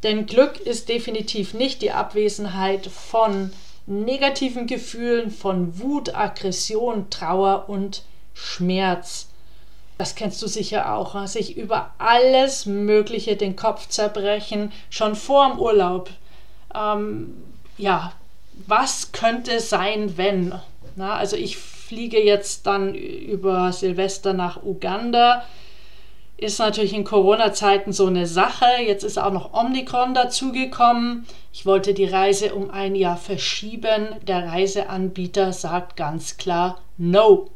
Denn 0.02 0.26
Glück 0.26 0.60
ist 0.60 0.88
definitiv 0.88 1.54
nicht 1.54 1.82
die 1.82 1.92
Abwesenheit 1.92 2.86
von 2.86 3.52
negativen 3.86 4.66
Gefühlen, 4.66 5.30
von 5.30 5.78
Wut, 5.80 6.14
Aggression, 6.14 7.08
Trauer 7.10 7.68
und 7.68 8.02
Schmerz. 8.34 9.28
Das 9.98 10.14
kennst 10.14 10.42
du 10.42 10.46
sicher 10.46 10.94
auch, 10.94 11.14
ne? 11.14 11.26
sich 11.26 11.56
über 11.56 11.94
alles 11.98 12.66
Mögliche 12.66 13.36
den 13.36 13.56
Kopf 13.56 13.88
zerbrechen, 13.88 14.72
schon 14.90 15.16
vor 15.16 15.48
dem 15.48 15.58
Urlaub. 15.58 16.10
Ähm, 16.74 17.34
ja, 17.78 18.12
was 18.66 19.12
könnte 19.12 19.60
sein, 19.60 20.18
wenn? 20.18 20.54
Na, 20.96 21.16
also 21.16 21.36
ich 21.36 21.56
fliege 21.56 22.22
jetzt 22.22 22.66
dann 22.66 22.94
über 22.94 23.72
Silvester 23.72 24.32
nach 24.32 24.62
Uganda 24.62 25.44
ist 26.38 26.58
natürlich 26.58 26.92
in 26.92 27.04
Corona-Zeiten 27.04 27.92
so 27.92 28.06
eine 28.06 28.26
Sache. 28.26 28.66
Jetzt 28.86 29.04
ist 29.04 29.18
auch 29.18 29.32
noch 29.32 29.54
Omikron 29.54 30.12
dazugekommen. 30.12 31.26
Ich 31.52 31.64
wollte 31.64 31.94
die 31.94 32.04
Reise 32.04 32.54
um 32.54 32.70
ein 32.70 32.94
Jahr 32.94 33.16
verschieben. 33.16 34.08
Der 34.26 34.46
Reiseanbieter 34.46 35.52
sagt 35.52 35.96
ganz 35.96 36.36
klar 36.36 36.80
No. 36.98 37.48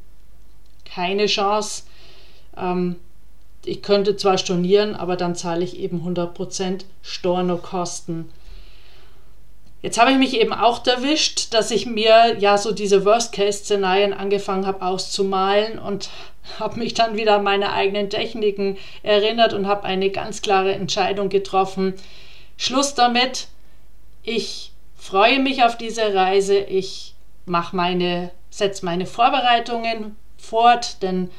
Keine 0.86 1.26
Chance. 1.26 1.82
Ähm, 2.56 2.96
ich 3.64 3.82
könnte 3.82 4.16
zwar 4.16 4.38
stornieren, 4.38 4.94
aber 4.94 5.16
dann 5.16 5.36
zahle 5.36 5.64
ich 5.64 5.78
eben 5.78 6.00
100% 6.00 6.84
Stornokosten. 7.02 8.30
Jetzt 9.82 9.98
habe 9.98 10.12
ich 10.12 10.18
mich 10.18 10.38
eben 10.38 10.52
auch 10.52 10.86
erwischt, 10.86 11.54
dass 11.54 11.70
ich 11.70 11.86
mir 11.86 12.36
ja 12.38 12.58
so 12.58 12.72
diese 12.72 13.04
Worst-Case-Szenarien 13.04 14.12
angefangen 14.12 14.66
habe 14.66 14.84
auszumalen 14.84 15.78
und 15.78 16.10
habe 16.58 16.78
mich 16.78 16.92
dann 16.92 17.16
wieder 17.16 17.36
an 17.36 17.44
meine 17.44 17.72
eigenen 17.72 18.10
Techniken 18.10 18.76
erinnert 19.02 19.54
und 19.54 19.66
habe 19.66 19.84
eine 19.84 20.10
ganz 20.10 20.42
klare 20.42 20.74
Entscheidung 20.74 21.30
getroffen. 21.30 21.94
Schluss 22.58 22.94
damit. 22.94 23.48
Ich 24.22 24.72
freue 24.96 25.38
mich 25.38 25.64
auf 25.64 25.78
diese 25.78 26.14
Reise. 26.14 26.58
Ich 26.58 27.14
mache 27.46 27.74
meine, 27.74 28.32
setze 28.50 28.84
meine 28.84 29.06
Vorbereitungen 29.06 30.16
fort, 30.36 31.02
denn 31.02 31.30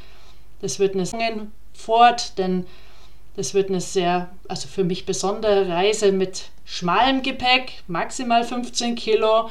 das 0.62 0.80
wird 0.80 0.96
eine 0.96 1.06
fort, 1.74 2.38
denn 2.40 2.66
das 3.36 3.54
wird 3.54 3.70
eine 3.70 3.82
sehr, 3.82 4.30
also 4.48 4.68
für 4.68 4.84
mich 4.84 5.06
besondere 5.06 5.70
Reise 5.70 6.12
mit 6.12 6.46
schmalem 6.72 7.22
Gepäck, 7.22 7.84
maximal 7.88 8.46
15 8.46 8.96
Kilo. 8.96 9.50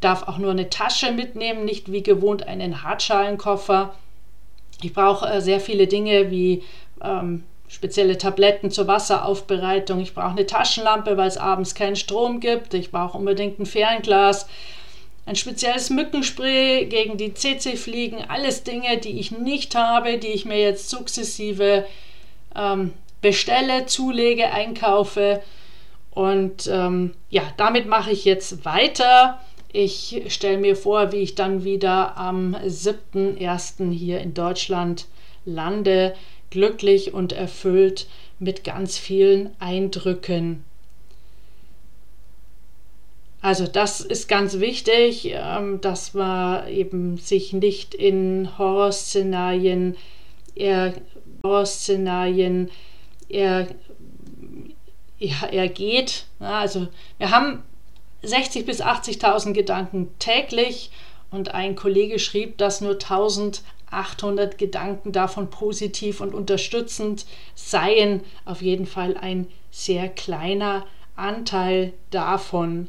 Darf 0.00 0.26
auch 0.26 0.38
nur 0.38 0.50
eine 0.50 0.68
Tasche 0.68 1.12
mitnehmen, 1.12 1.64
nicht 1.64 1.92
wie 1.92 2.02
gewohnt 2.02 2.48
einen 2.48 2.82
Hartschalenkoffer. 2.82 3.94
Ich 4.82 4.92
brauche 4.92 5.28
äh, 5.28 5.40
sehr 5.40 5.60
viele 5.60 5.86
Dinge 5.86 6.32
wie 6.32 6.64
ähm, 7.00 7.44
spezielle 7.68 8.18
Tabletten 8.18 8.72
zur 8.72 8.88
Wasseraufbereitung. 8.88 10.00
Ich 10.00 10.14
brauche 10.14 10.32
eine 10.32 10.46
Taschenlampe, 10.46 11.16
weil 11.16 11.28
es 11.28 11.36
abends 11.36 11.76
keinen 11.76 11.94
Strom 11.94 12.40
gibt. 12.40 12.74
Ich 12.74 12.90
brauche 12.90 13.16
unbedingt 13.16 13.60
ein 13.60 13.66
Fernglas. 13.66 14.48
Ein 15.26 15.36
spezielles 15.36 15.90
Mückenspray 15.90 16.86
gegen 16.86 17.18
die 17.18 17.34
CC-Fliegen. 17.34 18.24
Alles 18.28 18.64
Dinge, 18.64 18.98
die 18.98 19.20
ich 19.20 19.30
nicht 19.30 19.76
habe, 19.76 20.18
die 20.18 20.28
ich 20.28 20.44
mir 20.44 20.58
jetzt 20.58 20.90
sukzessive 20.90 21.86
ähm, 22.56 22.94
bestelle, 23.20 23.86
zulege, 23.86 24.50
einkaufe. 24.50 25.40
Und 26.18 26.68
ähm, 26.72 27.12
ja, 27.30 27.44
damit 27.58 27.86
mache 27.86 28.10
ich 28.10 28.24
jetzt 28.24 28.64
weiter. 28.64 29.38
Ich 29.72 30.24
stelle 30.26 30.58
mir 30.58 30.74
vor, 30.74 31.12
wie 31.12 31.18
ich 31.18 31.36
dann 31.36 31.62
wieder 31.62 32.16
am 32.16 32.56
7.1. 32.56 33.92
hier 33.92 34.18
in 34.18 34.34
Deutschland 34.34 35.06
lande, 35.44 36.16
glücklich 36.50 37.14
und 37.14 37.32
erfüllt 37.32 38.08
mit 38.40 38.64
ganz 38.64 38.98
vielen 38.98 39.50
Eindrücken. 39.60 40.64
Also 43.40 43.68
das 43.68 44.00
ist 44.00 44.28
ganz 44.28 44.58
wichtig, 44.58 45.30
ähm, 45.32 45.80
dass 45.80 46.14
man 46.14 46.66
eben 46.66 47.18
sich 47.18 47.52
nicht 47.52 47.94
in 47.94 48.58
Horrorszenarien, 48.58 49.96
eher 50.56 50.94
Horrorszenarien 51.44 52.72
er, 53.28 53.68
er, 55.18 55.52
er 55.52 55.68
geht. 55.68 56.26
Also 56.40 56.88
wir 57.18 57.30
haben 57.30 57.62
60.000 58.24 58.64
bis 58.64 58.82
80.000 58.82 59.52
Gedanken 59.52 60.08
täglich 60.18 60.90
und 61.30 61.54
ein 61.54 61.76
Kollege 61.76 62.18
schrieb, 62.18 62.58
dass 62.58 62.80
nur 62.80 62.92
1800 62.92 64.58
Gedanken 64.58 65.12
davon 65.12 65.50
positiv 65.50 66.20
und 66.20 66.34
unterstützend 66.34 67.26
seien. 67.54 68.22
Auf 68.44 68.62
jeden 68.62 68.86
Fall 68.86 69.16
ein 69.16 69.46
sehr 69.70 70.08
kleiner 70.08 70.86
Anteil 71.16 71.92
davon. 72.10 72.88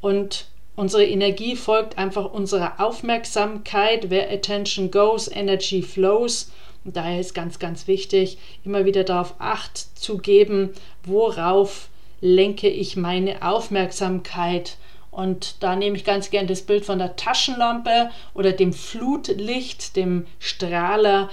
Und 0.00 0.46
unsere 0.76 1.04
Energie 1.04 1.56
folgt 1.56 1.98
einfach 1.98 2.32
unserer 2.32 2.80
Aufmerksamkeit. 2.80 4.10
Where 4.10 4.30
attention 4.30 4.90
goes, 4.90 5.28
energy 5.28 5.82
flows. 5.82 6.50
Und 6.84 6.96
daher 6.96 7.20
ist 7.20 7.34
ganz, 7.34 7.58
ganz 7.58 7.86
wichtig, 7.86 8.38
immer 8.64 8.84
wieder 8.84 9.04
darauf 9.04 9.34
acht 9.38 9.78
zu 9.98 10.18
geben, 10.18 10.70
worauf 11.04 11.88
lenke 12.20 12.68
ich 12.68 12.96
meine 12.96 13.42
Aufmerksamkeit. 13.42 14.76
Und 15.10 15.62
da 15.62 15.76
nehme 15.76 15.96
ich 15.96 16.04
ganz 16.04 16.30
gern 16.30 16.46
das 16.46 16.62
Bild 16.62 16.84
von 16.84 16.98
der 16.98 17.16
Taschenlampe 17.16 18.10
oder 18.34 18.52
dem 18.52 18.72
Flutlicht, 18.72 19.96
dem 19.96 20.26
Strahler. 20.38 21.30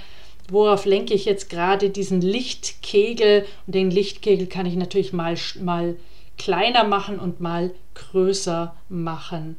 Worauf 0.50 0.86
lenke 0.86 1.14
ich 1.14 1.26
jetzt 1.26 1.50
gerade 1.50 1.90
diesen 1.90 2.22
Lichtkegel? 2.22 3.46
Und 3.66 3.76
den 3.76 3.90
Lichtkegel 3.90 4.48
kann 4.48 4.66
ich 4.66 4.76
natürlich 4.76 5.14
mal, 5.14 5.36
mal 5.60 5.96
kleiner 6.38 6.84
machen 6.84 7.20
und 7.20 7.40
mal 7.40 7.72
größer 7.96 8.76
machen. 8.90 9.58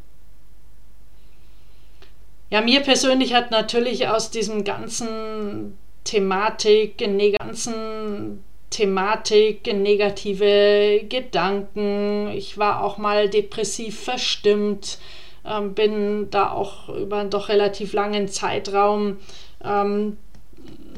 Ja, 2.51 2.61
mir 2.61 2.81
persönlich 2.81 3.33
hat 3.33 3.51
natürlich 3.51 4.09
aus 4.09 4.31
diesem 4.31 4.62
ganzen 4.62 5.79
Thematik, 6.05 6.99
ganzen 7.38 8.43
Thematik, 8.71 9.67
negative 9.67 11.05
Gedanken. 11.09 12.29
Ich 12.35 12.59
war 12.59 12.83
auch 12.83 12.99
mal 12.99 13.29
depressiv 13.29 14.01
verstimmt, 14.01 14.99
ähm, 15.45 15.75
bin 15.75 16.31
da 16.31 16.51
auch 16.51 16.88
über 16.88 17.19
einen 17.19 17.31
doch 17.31 17.49
relativ 17.49 17.93
langen 17.93 18.29
Zeitraum, 18.29 19.19
ähm, 19.62 20.17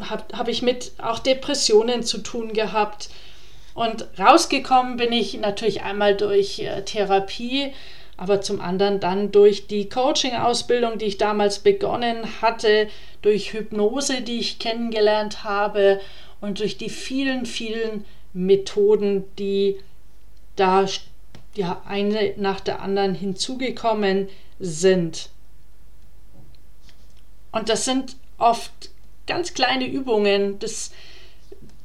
habe 0.00 0.24
hab 0.36 0.48
ich 0.48 0.62
mit 0.62 0.92
auch 1.02 1.18
Depressionen 1.18 2.02
zu 2.02 2.18
tun 2.18 2.52
gehabt. 2.52 3.10
Und 3.74 4.06
rausgekommen 4.18 4.96
bin 4.96 5.12
ich 5.12 5.38
natürlich 5.40 5.82
einmal 5.82 6.16
durch 6.16 6.60
äh, 6.60 6.82
Therapie, 6.82 7.72
aber 8.16 8.40
zum 8.40 8.60
anderen 8.60 9.00
dann 9.00 9.32
durch 9.32 9.66
die 9.66 9.88
Coaching-Ausbildung, 9.88 10.98
die 10.98 11.06
ich 11.06 11.18
damals 11.18 11.58
begonnen 11.58 12.40
hatte, 12.40 12.88
durch 13.22 13.52
Hypnose, 13.52 14.22
die 14.22 14.38
ich 14.38 14.58
kennengelernt 14.58 15.44
habe 15.44 16.00
und 16.40 16.60
durch 16.60 16.76
die 16.76 16.90
vielen, 16.90 17.46
vielen 17.46 18.04
Methoden, 18.32 19.24
die 19.38 19.78
da 20.56 20.86
ja 21.54 21.82
eine 21.86 22.34
nach 22.36 22.60
der 22.60 22.80
anderen 22.80 23.14
hinzugekommen 23.14 24.28
sind. 24.58 25.30
Und 27.52 27.68
das 27.68 27.84
sind 27.84 28.16
oft 28.38 28.72
ganz 29.26 29.54
kleine 29.54 29.86
Übungen. 29.86 30.58
Das 30.58 30.90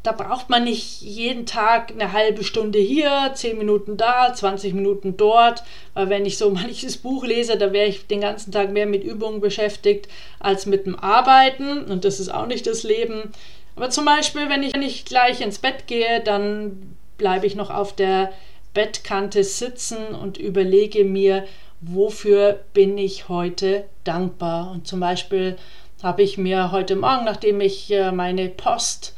da 0.09 0.23
braucht 0.23 0.49
man 0.49 0.63
nicht 0.63 1.01
jeden 1.01 1.45
Tag 1.45 1.91
eine 1.91 2.13
halbe 2.13 2.43
Stunde 2.43 2.79
hier, 2.79 3.31
zehn 3.35 3.59
Minuten 3.59 3.95
da, 3.95 4.33
20 4.33 4.73
Minuten 4.73 5.17
dort. 5.17 5.63
Weil 5.93 6.09
wenn 6.09 6.25
ich 6.25 6.39
so 6.39 6.49
manches 6.49 6.97
Buch 6.97 7.23
lese, 7.23 7.57
da 7.57 7.71
wäre 7.73 7.87
ich 7.87 8.07
den 8.07 8.21
ganzen 8.21 8.51
Tag 8.51 8.71
mehr 8.71 8.87
mit 8.87 9.03
Übungen 9.03 9.39
beschäftigt 9.39 10.07
als 10.39 10.65
mit 10.65 10.87
dem 10.87 10.97
Arbeiten. 10.97 11.83
Und 11.83 12.05
das 12.05 12.19
ist 12.19 12.29
auch 12.29 12.47
nicht 12.47 12.65
das 12.65 12.81
Leben. 12.81 13.31
Aber 13.75 13.91
zum 13.91 14.05
Beispiel, 14.05 14.49
wenn 14.49 14.63
ich, 14.63 14.75
ich 14.75 15.05
gleich 15.05 15.41
ins 15.41 15.59
Bett 15.59 15.85
gehe, 15.85 16.21
dann 16.21 16.95
bleibe 17.19 17.45
ich 17.45 17.53
noch 17.55 17.69
auf 17.69 17.95
der 17.95 18.31
Bettkante 18.73 19.43
sitzen 19.43 20.15
und 20.19 20.39
überlege 20.39 21.05
mir, 21.05 21.45
wofür 21.81 22.61
bin 22.73 22.97
ich 22.97 23.29
heute 23.29 23.85
dankbar. 24.05 24.71
Und 24.71 24.87
zum 24.87 25.01
Beispiel 25.01 25.55
habe 26.01 26.23
ich 26.23 26.39
mir 26.39 26.71
heute 26.71 26.95
Morgen, 26.95 27.25
nachdem 27.25 27.61
ich 27.61 27.91
äh, 27.91 28.11
meine 28.11 28.49
Post 28.49 29.13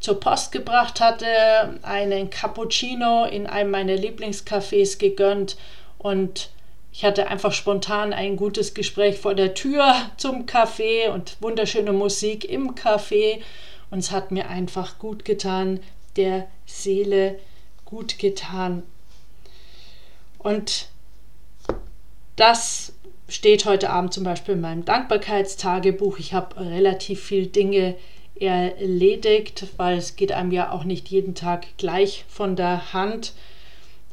zur 0.00 0.20
Post 0.20 0.52
gebracht 0.52 1.00
hatte, 1.00 1.26
einen 1.82 2.30
Cappuccino 2.30 3.24
in 3.24 3.46
einem 3.46 3.70
meiner 3.70 3.94
Lieblingscafés 3.94 4.98
gegönnt 4.98 5.56
und 5.98 6.50
ich 6.92 7.04
hatte 7.04 7.28
einfach 7.28 7.52
spontan 7.52 8.12
ein 8.12 8.36
gutes 8.36 8.74
Gespräch 8.74 9.18
vor 9.18 9.34
der 9.34 9.54
Tür 9.54 9.94
zum 10.16 10.46
Café 10.46 11.10
und 11.10 11.36
wunderschöne 11.40 11.92
Musik 11.92 12.44
im 12.44 12.74
Café 12.74 13.40
und 13.90 14.00
es 14.00 14.10
hat 14.10 14.30
mir 14.30 14.48
einfach 14.48 14.98
gut 14.98 15.24
getan, 15.24 15.80
der 16.16 16.48
Seele 16.66 17.38
gut 17.84 18.18
getan. 18.18 18.82
Und 20.38 20.88
das 22.36 22.92
steht 23.28 23.64
heute 23.64 23.90
Abend 23.90 24.12
zum 24.14 24.24
Beispiel 24.24 24.54
in 24.54 24.60
meinem 24.60 24.84
Dankbarkeitstagebuch. 24.84 26.18
Ich 26.18 26.32
habe 26.32 26.60
relativ 26.60 27.22
viele 27.22 27.46
Dinge 27.46 27.96
erledigt, 28.40 29.66
weil 29.76 29.98
es 29.98 30.16
geht 30.16 30.32
einem 30.32 30.52
ja 30.52 30.72
auch 30.72 30.84
nicht 30.84 31.08
jeden 31.08 31.34
Tag 31.34 31.66
gleich 31.76 32.24
von 32.28 32.56
der 32.56 32.92
Hand. 32.92 33.32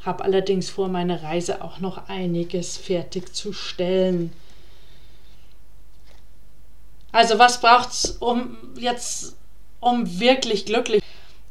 Habe 0.02 0.24
allerdings 0.24 0.70
vor, 0.70 0.88
meine 0.88 1.24
Reise 1.24 1.64
auch 1.64 1.80
noch 1.80 2.10
einiges 2.10 2.78
fertigzustellen. 2.78 4.32
Also 7.12 7.40
was 7.40 7.62
braucht 7.62 7.90
es, 7.90 8.18
um 8.20 8.58
jetzt, 8.78 9.36
um 9.80 10.20
wirklich 10.20 10.66
glücklich 10.66 11.02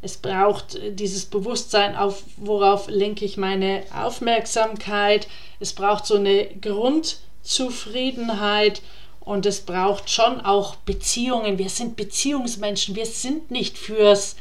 es 0.05 0.19
braucht 0.19 0.79
dieses 1.01 1.25
Bewusstsein, 1.25 1.97
auf 1.97 2.25
worauf 2.37 2.89
lenke 2.89 3.25
ich 3.25 3.39
meine 3.39 3.85
Aufmerksamkeit. 3.91 5.27
Es 5.61 5.73
braucht 5.73 6.05
so 6.05 6.17
eine 6.17 6.49
Grundzufriedenheit 6.61 8.83
und 9.25 9.47
es 9.47 9.63
braucht 9.63 10.11
schon 10.11 10.41
auch 10.41 10.77
Beziehungen. 10.77 11.59
Wir 11.59 11.71
sind 11.71 11.97
Beziehungsmenschen. 11.97 12.95
Wir 12.95 13.07
sind 13.07 13.51
nicht 13.51 13.79
fürs 13.79 14.37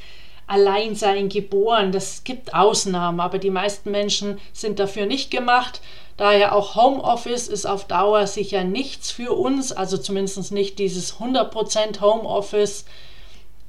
Alleinsein 0.46 1.30
geboren. 1.30 1.92
Das 1.92 2.24
gibt 2.24 2.54
Ausnahmen, 2.54 3.20
aber 3.20 3.40
die 3.40 3.50
meisten 3.50 3.92
Menschen 3.92 4.40
sind 4.52 4.80
dafür 4.80 5.06
nicht 5.06 5.32
gemacht. 5.32 5.82
Daher 6.18 6.54
auch 6.56 6.76
Homeoffice 6.76 7.48
ist 7.48 7.66
auf 7.66 7.88
Dauer 7.88 8.28
sicher 8.28 8.64
nichts 8.64 9.10
für 9.10 9.32
uns, 9.32 9.72
also 9.72 9.98
zumindest 9.98 10.52
nicht 10.52 10.78
dieses 10.80 11.16
100% 11.16 12.02
Homeoffice. 12.02 12.86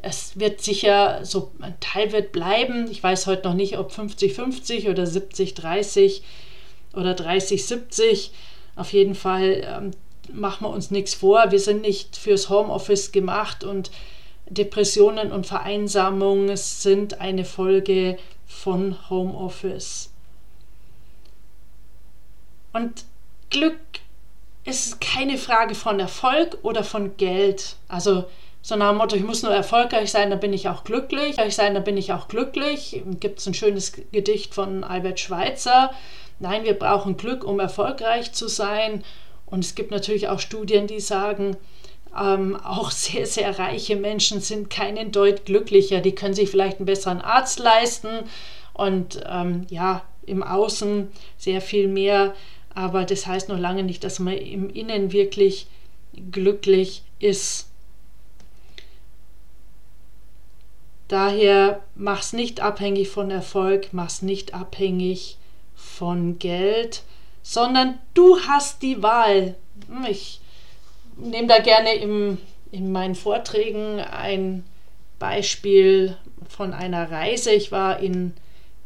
es 0.03 0.39
wird 0.39 0.61
sicher 0.61 1.21
so 1.25 1.53
ein 1.61 1.75
Teil 1.81 2.13
wird 2.13 2.33
bleiben. 2.33 2.91
Ich 2.91 3.03
weiß 3.03 3.27
heute 3.27 3.49
noch 3.49 3.55
nicht, 3.55 3.79
ob 3.79 3.93
50-50 3.93 4.91
oder 4.91 5.05
70-30 5.05 6.21
oder 6.95 7.13
30-70. 7.13 8.31
Auf 8.77 8.93
jeden 8.93 9.15
Fall 9.15 9.65
ähm, 9.65 9.91
machen 10.33 10.65
wir 10.67 10.71
uns 10.71 10.91
nichts 10.91 11.15
vor. 11.15 11.51
Wir 11.51 11.61
sind 11.61 11.83
nicht 11.83 12.17
fürs 12.17 12.49
Homeoffice 12.49 13.13
gemacht 13.13 13.65
und 13.65 13.91
Depressionen 14.47 15.33
und 15.33 15.47
Vereinsamung 15.47 16.55
sind 16.57 17.21
eine 17.21 17.45
Folge 17.45 18.19
von 18.47 18.97
Homeoffice. 19.11 20.11
Und 22.73 23.05
Glück 23.51 23.79
ist 24.65 25.01
keine 25.01 25.39
Frage 25.39 25.75
von 25.75 26.01
Erfolg 26.01 26.59
oder 26.63 26.85
von 26.85 27.17
Geld. 27.17 27.77
Also 27.89 28.25
so 28.63 28.77
nach 28.77 28.91
dem 28.91 28.99
Motto, 28.99 29.15
ich 29.15 29.23
muss 29.23 29.43
nur 29.43 29.53
erfolgreich 29.53 30.11
sein, 30.11 30.31
dann 30.31 30.41
bin 30.41 30.53
ich 30.53 30.69
auch 30.69 30.85
glücklich. 30.85 31.33
Erfolgreich 31.33 31.55
sein, 31.55 31.75
dann 31.75 31.85
bin 31.85 31.97
ich 31.97 32.13
auch 32.13 32.29
glücklich. 32.29 33.03
Gibt 33.21 33.39
es 33.39 33.47
ein 33.47 33.55
schönes 33.55 33.93
Gedicht 34.11 34.55
von 34.55 34.85
Albert 34.85 35.21
Schweitzer. 35.21 35.93
Nein, 36.41 36.65
wir 36.65 36.75
brauchen 36.75 37.17
Glück, 37.17 37.45
um 37.45 37.61
erfolgreich 37.61 38.33
zu 38.33 38.49
sein. 38.49 39.05
Und 39.47 39.65
es 39.65 39.75
gibt 39.75 39.91
natürlich 39.91 40.29
auch 40.29 40.41
Studien, 40.41 40.87
die 40.87 41.01
sagen, 41.01 41.57
ähm, 42.19 42.57
auch 42.57 42.91
sehr, 42.91 43.27
sehr 43.27 43.59
reiche 43.59 43.97
Menschen 43.97 44.41
sind 44.41 44.71
keinen 44.71 45.13
Deut 45.13 45.45
glücklicher. 45.45 46.01
Die 46.01 46.15
können 46.15 46.35
sich 46.35 46.51
vielleicht 46.51 46.79
einen 46.79 46.87
besseren 46.87 47.21
Arzt 47.21 47.59
leisten 47.59 48.09
und 48.73 49.23
ähm, 49.27 49.67
ja, 49.69 50.03
im 50.27 50.43
Außen 50.43 51.09
sehr 51.37 51.61
viel 51.61 51.89
mehr. 51.89 52.35
Aber 52.75 53.05
das 53.05 53.27
heißt 53.27 53.49
noch 53.49 53.59
lange 53.59 53.85
nicht, 53.85 54.03
dass 54.05 54.19
man 54.19 54.35
im 54.35 54.71
Innen 54.71 55.13
wirklich 55.13 55.67
glücklich 56.33 57.03
ist. 57.19 57.69
Daher 61.09 61.83
mach's 61.95 62.33
nicht 62.33 62.61
abhängig 62.61 63.09
von 63.11 63.31
Erfolg, 63.31 63.89
mach's 63.93 64.23
nicht 64.23 64.55
abhängig 64.55 65.37
von 65.75 66.39
Geld, 66.39 67.03
sondern 67.45 67.99
du 68.15 68.41
hast 68.41 68.83
die 68.83 69.03
Wahl. 69.03 69.55
Ich 70.09 70.41
nehme 71.17 71.47
da 71.47 71.59
gerne 71.59 71.95
im, 71.95 72.39
in 72.73 72.91
meinen 72.91 73.15
Vorträgen 73.15 74.01
ein 74.01 74.65
Beispiel 75.21 76.17
von 76.49 76.73
einer 76.73 77.13
Reise. 77.13 77.53
Ich 77.53 77.71
war 77.71 78.01
in 78.01 78.33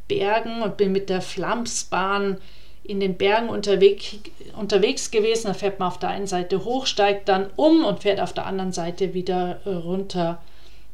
Bergen 0.08 0.60
und 0.60 0.76
bin 0.76 0.90
mit 0.92 1.08
der 1.08 1.22
Flamsbahn 1.22 2.38
in 2.82 2.98
den 3.00 3.16
Bergen 3.16 3.48
unterwegs, 3.48 4.16
unterwegs 4.56 5.12
gewesen. 5.12 5.46
Da 5.46 5.54
fährt 5.54 5.78
man 5.78 5.88
auf 5.88 5.98
der 5.98 6.08
einen 6.08 6.26
Seite 6.26 6.64
hoch, 6.64 6.86
steigt 6.86 7.28
dann 7.28 7.50
um 7.54 7.84
und 7.84 8.02
fährt 8.02 8.20
auf 8.20 8.32
der 8.32 8.46
anderen 8.46 8.72
Seite 8.72 9.14
wieder 9.14 9.60
äh, 9.66 9.70
runter. 9.70 10.42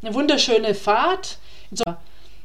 Eine 0.03 0.13
wunderschöne 0.13 0.75
Fahrt, 0.75 1.39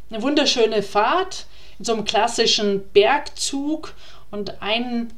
eine 0.09 0.21
wunderschöne 0.21 0.81
Fahrt 0.81 1.45
in 1.77 1.83
so 1.83 1.93
einem 1.93 2.05
klassischen 2.05 2.87
Bergzug 2.93 3.93
und 4.31 4.61
ein 4.61 5.11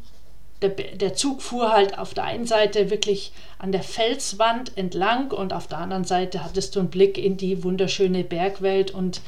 der, 0.62 0.70
der 0.70 1.14
Zug 1.16 1.42
fuhr 1.42 1.72
halt 1.72 1.98
auf 1.98 2.14
der 2.14 2.26
einen 2.26 2.46
Seite 2.46 2.90
wirklich 2.92 3.32
an 3.58 3.72
der 3.72 3.84
Felswand 3.84 4.78
entlang 4.78 5.32
und 5.32 5.54
auf 5.54 5.68
der 5.68 5.80
anderen 5.80 6.04
Seite 6.04 6.44
hattest 6.44 6.76
du 6.76 6.80
einen 6.80 6.90
Blick 6.90 7.18
in 7.18 7.38
die 7.38 7.64
wunderschöne 7.64 8.24
Bergwelt 8.24 8.92
und 8.92 9.22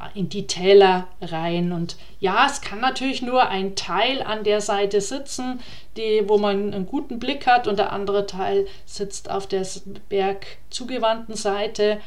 äh, 0.00 0.18
in 0.18 0.28
die 0.28 0.46
Täler 0.46 1.06
rein. 1.20 1.72
Und 1.72 1.96
ja, 2.18 2.46
es 2.46 2.60
kann 2.60 2.80
natürlich 2.80 3.22
nur 3.22 3.48
ein 3.48 3.76
Teil 3.76 4.22
an 4.22 4.42
der 4.42 4.60
Seite 4.60 5.00
sitzen, 5.00 5.60
die, 5.96 6.24
wo 6.26 6.38
man 6.38 6.74
einen 6.74 6.86
guten 6.86 7.20
Blick 7.20 7.46
hat, 7.46 7.68
und 7.68 7.78
der 7.78 7.92
andere 7.92 8.26
Teil 8.26 8.66
sitzt 8.84 9.30
auf 9.30 9.46
der 9.46 9.64
bergzugewandten 10.08 11.36
Seite. 11.36 12.00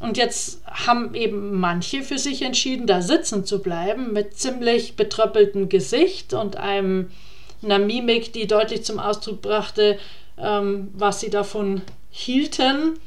Und 0.00 0.18
jetzt 0.18 0.60
haben 0.66 1.14
eben 1.14 1.58
manche 1.58 2.02
für 2.02 2.18
sich 2.18 2.42
entschieden, 2.42 2.86
da 2.86 3.00
sitzen 3.00 3.44
zu 3.44 3.62
bleiben, 3.62 4.12
mit 4.12 4.38
ziemlich 4.38 4.94
betröppeltem 4.96 5.68
Gesicht 5.68 6.34
und 6.34 6.56
einem 6.56 7.10
einer 7.62 7.78
Mimik, 7.78 8.32
die 8.32 8.46
deutlich 8.46 8.84
zum 8.84 8.98
Ausdruck 8.98 9.42
brachte, 9.42 9.98
ähm, 10.38 10.88
was 10.94 11.20
sie 11.20 11.30
davon 11.30 11.82
hielten. 12.10 12.98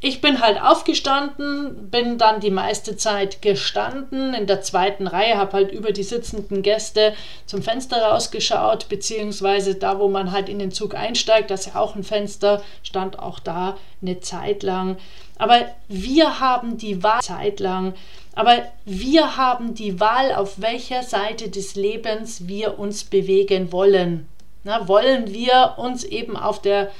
Ich 0.00 0.20
bin 0.20 0.40
halt 0.40 0.62
aufgestanden, 0.62 1.90
bin 1.90 2.18
dann 2.18 2.38
die 2.38 2.52
meiste 2.52 2.96
Zeit 2.96 3.42
gestanden 3.42 4.32
in 4.32 4.46
der 4.46 4.60
zweiten 4.62 5.08
Reihe, 5.08 5.36
habe 5.36 5.54
halt 5.54 5.72
über 5.72 5.90
die 5.90 6.04
sitzenden 6.04 6.62
Gäste 6.62 7.14
zum 7.46 7.62
Fenster 7.62 8.00
rausgeschaut, 8.00 8.88
beziehungsweise 8.88 9.74
da, 9.74 9.98
wo 9.98 10.06
man 10.06 10.30
halt 10.30 10.48
in 10.48 10.60
den 10.60 10.70
Zug 10.70 10.94
einsteigt, 10.94 11.50
das 11.50 11.66
ist 11.66 11.74
ja 11.74 11.80
auch 11.80 11.96
ein 11.96 12.04
Fenster, 12.04 12.62
stand 12.84 13.18
auch 13.18 13.40
da 13.40 13.76
eine 14.00 14.20
Zeit 14.20 14.62
lang. 14.62 14.98
Aber 15.38 15.66
wir 15.88 16.40
haben 16.40 16.76
die 16.76 17.02
Wahl 17.02 17.20
Zeit 17.22 17.60
lang 17.60 17.94
aber 18.38 18.70
wir 18.84 19.36
haben 19.36 19.74
die 19.74 19.98
Wahl, 19.98 20.32
auf 20.32 20.60
welcher 20.60 21.02
Seite 21.02 21.48
des 21.48 21.74
Lebens 21.74 22.46
wir 22.46 22.78
uns 22.78 23.02
bewegen 23.02 23.72
wollen. 23.72 24.28
Na, 24.62 24.86
wollen 24.86 25.34
wir 25.34 25.74
uns 25.76 26.04
eben 26.04 26.36
auf 26.36 26.62
der 26.62 26.92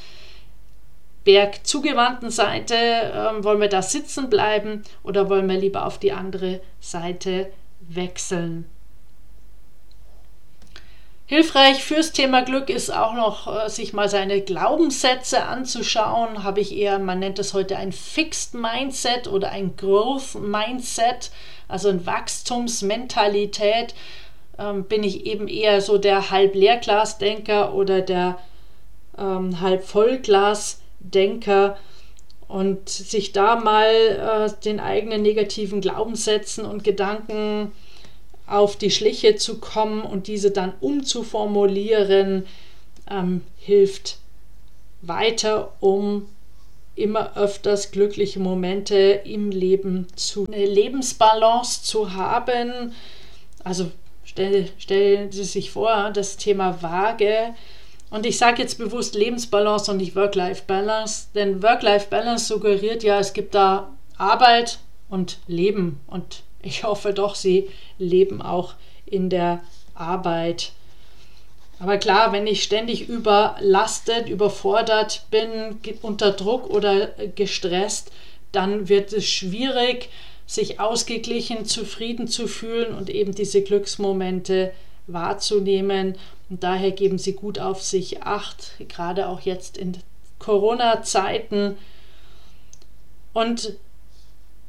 bergzugewandten 1.22 2.30
Seite, 2.32 2.74
äh, 2.74 3.44
wollen 3.44 3.60
wir 3.60 3.68
da 3.68 3.82
sitzen 3.82 4.28
bleiben 4.28 4.82
oder 5.04 5.30
wollen 5.30 5.48
wir 5.48 5.58
lieber 5.58 5.86
auf 5.86 5.98
die 5.98 6.10
andere 6.10 6.58
Seite 6.80 7.52
wechseln? 7.82 8.64
Hilfreich 11.30 11.84
fürs 11.84 12.12
Thema 12.12 12.40
Glück 12.40 12.70
ist 12.70 12.90
auch 12.90 13.12
noch, 13.12 13.54
äh, 13.54 13.68
sich 13.68 13.92
mal 13.92 14.08
seine 14.08 14.40
Glaubenssätze 14.40 15.44
anzuschauen. 15.44 16.42
Habe 16.42 16.60
ich 16.60 16.74
eher, 16.74 16.98
man 16.98 17.18
nennt 17.18 17.38
es 17.38 17.52
heute 17.52 17.76
ein 17.76 17.92
Fixed 17.92 18.54
Mindset 18.54 19.28
oder 19.28 19.50
ein 19.50 19.76
Growth 19.76 20.36
Mindset, 20.36 21.30
also 21.68 21.90
ein 21.90 22.06
Wachstumsmentalität. 22.06 23.94
Ähm, 24.58 24.84
bin 24.84 25.04
ich 25.04 25.26
eben 25.26 25.48
eher 25.48 25.82
so 25.82 25.98
der 25.98 26.30
Halb-Leerglas-Denker 26.30 27.74
oder 27.74 28.00
der 28.00 28.38
ähm, 29.18 29.60
Halb-Vollglas-Denker 29.60 31.76
und 32.48 32.88
sich 32.88 33.32
da 33.32 33.56
mal 33.56 33.84
äh, 33.84 34.50
den 34.64 34.80
eigenen 34.80 35.20
negativen 35.20 35.82
Glaubenssätzen 35.82 36.64
und 36.64 36.84
Gedanken 36.84 37.72
auf 38.48 38.76
die 38.76 38.90
Schliche 38.90 39.36
zu 39.36 39.58
kommen 39.58 40.02
und 40.02 40.26
diese 40.26 40.50
dann 40.50 40.72
umzuformulieren, 40.80 42.46
ähm, 43.10 43.42
hilft 43.58 44.18
weiter, 45.02 45.72
um 45.80 46.28
immer 46.94 47.36
öfters 47.36 47.92
glückliche 47.92 48.40
Momente 48.40 48.96
im 49.24 49.50
Leben 49.50 50.08
zu 50.16 50.46
eine 50.46 50.66
Lebensbalance 50.66 51.82
zu 51.84 52.14
haben. 52.14 52.92
Also 53.62 53.90
stell, 54.24 54.68
stellen 54.78 55.30
Sie 55.30 55.44
sich 55.44 55.70
vor, 55.70 56.10
das 56.12 56.36
Thema 56.36 56.82
Waage. 56.82 57.54
Und 58.10 58.26
ich 58.26 58.38
sage 58.38 58.62
jetzt 58.62 58.78
bewusst 58.78 59.14
Lebensbalance 59.14 59.90
und 59.90 59.98
nicht 59.98 60.16
Work-Life-Balance, 60.16 61.28
denn 61.34 61.62
Work-Life-Balance 61.62 62.46
suggeriert 62.46 63.02
ja, 63.02 63.20
es 63.20 63.32
gibt 63.32 63.54
da 63.54 63.92
Arbeit 64.16 64.78
und 65.08 65.38
Leben 65.46 66.00
und 66.06 66.42
ich 66.62 66.84
hoffe 66.84 67.12
doch, 67.12 67.34
sie 67.34 67.68
leben 67.98 68.42
auch 68.42 68.74
in 69.06 69.30
der 69.30 69.62
Arbeit. 69.94 70.72
Aber 71.80 71.96
klar, 71.98 72.32
wenn 72.32 72.46
ich 72.46 72.62
ständig 72.62 73.08
überlastet, 73.08 74.28
überfordert 74.28 75.26
bin, 75.30 75.78
unter 76.02 76.32
Druck 76.32 76.68
oder 76.70 77.08
gestresst, 77.36 78.10
dann 78.52 78.88
wird 78.88 79.12
es 79.12 79.26
schwierig, 79.26 80.08
sich 80.46 80.80
ausgeglichen, 80.80 81.66
zufrieden 81.66 82.26
zu 82.26 82.48
fühlen 82.48 82.94
und 82.94 83.10
eben 83.10 83.34
diese 83.34 83.62
Glücksmomente 83.62 84.72
wahrzunehmen. 85.06 86.16
Und 86.48 86.62
daher 86.64 86.90
geben 86.90 87.18
Sie 87.18 87.34
gut 87.34 87.58
auf 87.58 87.82
sich 87.82 88.22
acht, 88.22 88.72
gerade 88.88 89.28
auch 89.28 89.40
jetzt 89.40 89.76
in 89.76 89.98
Corona-Zeiten. 90.38 91.76
Und 93.34 93.76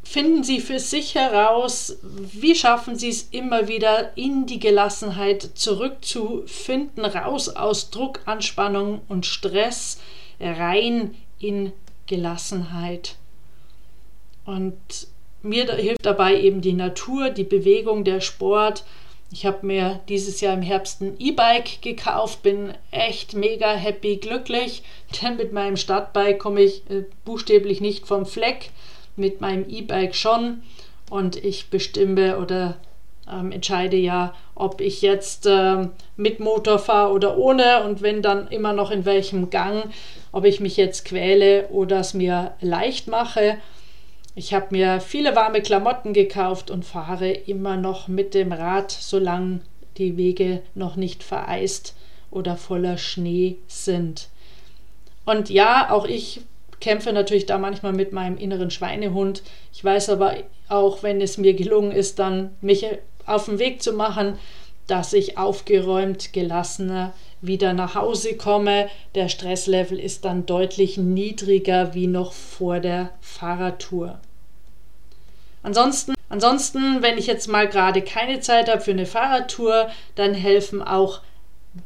finden 0.04 0.44
Sie 0.44 0.60
für 0.60 0.80
sich 0.80 1.16
heraus, 1.16 1.98
wie 2.02 2.56
schaffen 2.56 2.98
Sie 2.98 3.10
es 3.10 3.24
immer 3.32 3.68
wieder 3.68 4.18
in 4.18 4.46
die 4.46 4.60
Gelassenheit 4.60 5.50
zurückzufinden, 5.54 7.06
raus 7.06 7.50
aus 7.50 7.90
Druck, 7.92 8.22
Anspannung 8.26 9.02
und 9.08 9.26
Stress, 9.26 10.00
rein 10.40 11.16
in 11.40 11.74
Gelassenheit. 12.08 13.16
Und 14.46 14.78
mir 15.42 15.72
hilft 15.76 16.06
dabei 16.06 16.42
eben 16.42 16.62
die 16.62 16.74
Natur, 16.74 17.30
die 17.30 17.44
Bewegung, 17.44 18.04
der 18.04 18.20
Sport. 18.20 18.84
Ich 19.32 19.46
habe 19.46 19.66
mir 19.66 20.00
dieses 20.10 20.42
Jahr 20.42 20.56
im 20.56 20.64
Herbst 20.64 21.02
ein 21.02 21.16
E-Bike 21.20 21.84
gekauft, 21.84 22.42
bin 22.42 22.74
echt 22.90 23.36
mega 23.36 23.74
happy, 23.74 24.18
glücklich, 24.18 24.82
denn 25.22 25.38
mit 25.38 25.54
meinem 25.54 25.78
Stadtbike 25.78 26.40
komme 26.40 26.62
ich 26.62 26.90
äh, 26.90 27.04
buchstäblich 27.26 27.80
nicht 27.80 28.08
vom 28.08 28.26
Fleck 28.26 28.72
mit 29.20 29.42
meinem 29.42 29.70
E-Bike 29.70 30.16
schon 30.16 30.64
und 31.10 31.36
ich 31.36 31.70
bestimme 31.70 32.40
oder 32.40 32.78
ähm, 33.32 33.52
entscheide 33.52 33.98
ja, 33.98 34.34
ob 34.56 34.82
ich 34.82 35.02
jetzt 35.02 35.46
ähm, 35.48 35.92
mit 36.16 36.40
Motor 36.40 36.80
fahre 36.80 37.14
oder 37.14 37.38
ohne 37.38 37.84
und 37.84 38.02
wenn 38.02 38.22
dann 38.22 38.48
immer 38.48 38.74
noch 38.74 38.92
in 38.92 39.06
welchem 39.06 39.50
Gang. 39.50 39.92
ob 40.32 40.46
ich 40.46 40.60
mich 40.60 40.78
jetzt 40.78 41.06
quäle 41.06 41.68
oder 41.70 42.00
es 42.00 42.14
mir 42.14 42.54
leicht 42.62 43.08
mache. 43.08 43.58
Ich 44.36 44.54
habe 44.54 44.68
mir 44.72 45.02
viele 45.02 45.36
warme 45.36 45.62
Klamotten 45.62 46.14
gekauft 46.14 46.70
und 46.72 46.86
fahre 46.86 47.32
immer 47.32 47.78
noch 47.78 48.08
mit 48.08 48.34
dem 48.34 48.52
Rad, 48.52 48.92
solange 48.92 49.62
die 49.98 50.18
Wege 50.18 50.62
noch 50.76 50.96
nicht 50.96 51.24
vereist 51.24 51.96
oder 52.32 52.56
voller 52.56 52.98
Schnee 52.98 53.58
sind. 53.68 54.30
Und 55.26 55.50
ja, 55.50 55.90
auch 55.92 56.06
ich 56.06 56.42
kämpfe 56.80 57.14
natürlich 57.14 57.46
da 57.46 57.58
manchmal 57.58 57.94
mit 57.94 58.14
meinem 58.14 58.38
inneren 58.38 58.72
Schweinehund. 58.72 59.44
Ich 59.74 59.84
weiß 59.84 60.10
aber 60.10 60.36
auch, 60.68 61.04
wenn 61.04 61.22
es 61.22 61.38
mir 61.38 61.54
gelungen 61.54 61.92
ist, 61.92 62.20
dann 62.20 62.56
mich 62.62 62.86
auf 63.26 63.46
den 63.46 63.60
Weg 63.60 63.82
zu 63.82 63.94
machen, 63.94 64.38
dass 64.88 65.14
ich 65.14 65.38
aufgeräumt, 65.38 66.34
gelassener 66.34 67.14
wieder 67.42 67.74
nach 67.74 67.96
Hause 67.96 68.36
komme. 68.36 68.90
Der 69.16 69.30
Stresslevel 69.30 70.00
ist 70.00 70.26
dann 70.26 70.46
deutlich 70.46 70.98
niedriger 70.98 71.94
wie 71.94 72.08
noch 72.08 72.34
vor 72.34 72.80
der 72.80 73.12
Fahrradtour. 73.22 74.20
Ansonsten, 75.62 76.14
ansonsten, 76.30 77.02
wenn 77.02 77.18
ich 77.18 77.28
jetzt 77.28 77.48
mal 77.48 77.68
gerade 77.68 78.02
keine 78.02 78.40
Zeit 78.40 78.70
habe 78.70 78.82
für 78.82 78.92
eine 78.92 79.06
Fahrradtour, 79.06 79.90
dann 80.16 80.34
helfen 80.34 80.82
auch 80.82 81.22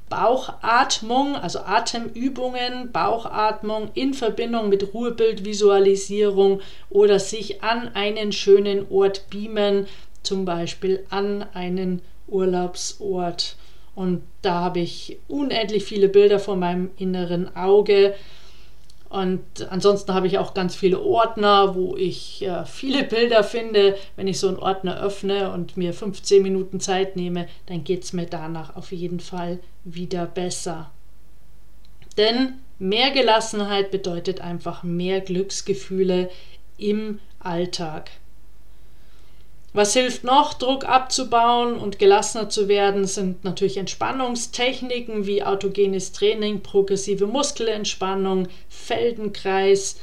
Bauchatmung, 0.10 1.36
also 1.36 1.60
Atemübungen, 1.60 2.92
Bauchatmung 2.92 3.90
in 3.94 4.14
Verbindung 4.14 4.70
mit 4.70 4.94
Ruhebildvisualisierung 4.94 6.62
oder 6.90 7.20
sich 7.20 7.64
an 7.64 7.90
einen 7.94 8.32
schönen 8.32 8.86
Ort 8.90 9.30
beamen, 9.30 9.88
zum 10.22 10.46
Beispiel 10.46 11.06
an 11.10 11.46
einen 11.54 12.02
Urlaubsort. 12.28 13.58
Und 13.96 14.24
da 14.42 14.62
habe 14.62 14.80
ich 14.80 15.20
unendlich 15.28 15.84
viele 15.84 16.10
Bilder 16.10 16.40
vor 16.40 16.56
meinem 16.56 16.92
inneren 16.98 17.56
Auge. 17.56 18.16
Und 19.14 19.68
ansonsten 19.70 20.16
habe 20.16 20.26
ich 20.26 20.40
auch 20.40 20.56
ganz 20.56 20.74
viele 20.74 21.00
Ordner, 21.00 21.76
wo 21.76 21.96
ich 21.96 22.42
äh, 22.42 22.66
viele 22.66 23.04
Bilder 23.04 23.44
finde. 23.44 23.96
Wenn 24.16 24.28
ich 24.28 24.40
so 24.40 24.48
einen 24.48 24.58
Ordner 24.58 25.00
öffne 25.00 25.52
und 25.52 25.78
mir 25.78 25.94
15 25.94 26.42
Minuten 26.42 26.80
Zeit 26.80 27.16
nehme, 27.16 27.48
dann 27.68 27.84
geht 27.84 28.06
es 28.06 28.14
mir 28.14 28.26
danach 28.26 28.76
auf 28.76 28.92
jeden 28.92 29.20
Fall 29.20 29.60
wieder 29.84 30.26
besser. 30.26 30.90
Denn 32.18 32.54
mehr 32.80 33.12
Gelassenheit 33.12 33.92
bedeutet 33.92 34.42
einfach 34.42 34.82
mehr 34.82 35.22
Glücksgefühle 35.22 36.32
im 36.80 37.20
Alltag. 37.38 38.10
Was 39.76 39.94
hilft 39.94 40.24
noch, 40.24 40.54
Druck 40.54 40.86
abzubauen 40.86 41.78
und 41.78 41.98
gelassener 41.98 42.48
zu 42.48 42.68
werden, 42.68 43.06
sind 43.06 43.44
natürlich 43.44 43.78
Entspannungstechniken 43.78 45.26
wie 45.26 45.44
autogenes 45.44 46.12
Training, 46.12 46.62
progressive 46.62 47.26
Muskelentspannung, 47.26 48.48
Feldenkreis 48.70 50.00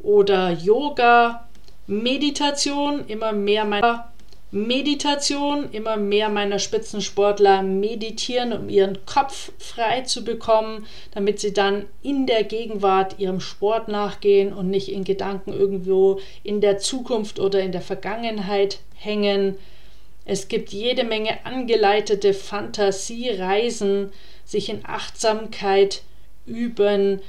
oder 0.00 0.50
Yoga, 0.50 1.48
Meditation, 1.86 3.06
immer 3.06 3.32
mehr 3.32 3.64
meiner 3.64 4.12
Meditation, 4.54 5.68
immer 5.72 5.96
mehr 5.96 6.28
meiner 6.28 6.60
Spitzensportler 6.60 7.62
meditieren, 7.62 8.52
um 8.52 8.68
ihren 8.68 9.04
Kopf 9.04 9.50
frei 9.58 10.02
zu 10.02 10.22
bekommen, 10.22 10.86
damit 11.10 11.40
sie 11.40 11.52
dann 11.52 11.86
in 12.04 12.26
der 12.26 12.44
Gegenwart 12.44 13.18
ihrem 13.18 13.40
Sport 13.40 13.88
nachgehen 13.88 14.52
und 14.52 14.70
nicht 14.70 14.92
in 14.92 15.02
Gedanken 15.02 15.52
irgendwo 15.52 16.20
in 16.44 16.60
der 16.60 16.78
Zukunft 16.78 17.40
oder 17.40 17.62
in 17.62 17.72
der 17.72 17.80
Vergangenheit 17.80 18.78
hängen. 18.94 19.58
Es 20.24 20.46
gibt 20.46 20.70
jede 20.70 21.02
Menge 21.02 21.44
angeleitete 21.44 22.32
Fantasiereisen, 22.32 24.12
sich 24.44 24.68
in 24.68 24.82
Achtsamkeit 24.84 26.02
üben, 26.46 27.20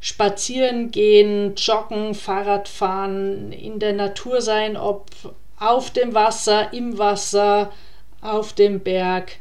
spazieren 0.00 0.92
gehen, 0.92 1.56
joggen, 1.56 2.14
Fahrrad 2.14 2.68
fahren, 2.68 3.52
in 3.52 3.78
der 3.80 3.92
Natur 3.92 4.40
sein, 4.40 4.78
ob 4.78 5.10
auf 5.58 5.90
dem 5.90 6.14
Wasser, 6.14 6.72
im 6.72 6.98
Wasser, 6.98 7.72
auf 8.20 8.52
dem 8.52 8.80
Berg 8.80 9.36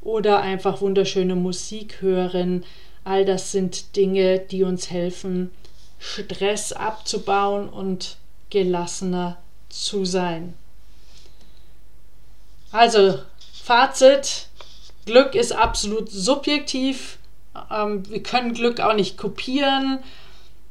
oder 0.00 0.40
einfach 0.40 0.80
wunderschöne 0.80 1.34
Musik 1.34 2.00
hören. 2.00 2.64
All 3.04 3.24
das 3.24 3.52
sind 3.52 3.96
Dinge, 3.96 4.38
die 4.38 4.62
uns 4.62 4.90
helfen, 4.90 5.50
Stress 5.98 6.72
abzubauen 6.72 7.68
und 7.68 8.16
gelassener 8.50 9.38
zu 9.68 10.04
sein. 10.04 10.54
Also, 12.72 13.20
Fazit, 13.62 14.48
Glück 15.06 15.34
ist 15.34 15.52
absolut 15.52 16.10
subjektiv. 16.10 17.18
Ähm, 17.70 18.08
wir 18.10 18.22
können 18.22 18.52
Glück 18.52 18.80
auch 18.80 18.94
nicht 18.94 19.16
kopieren. 19.16 20.00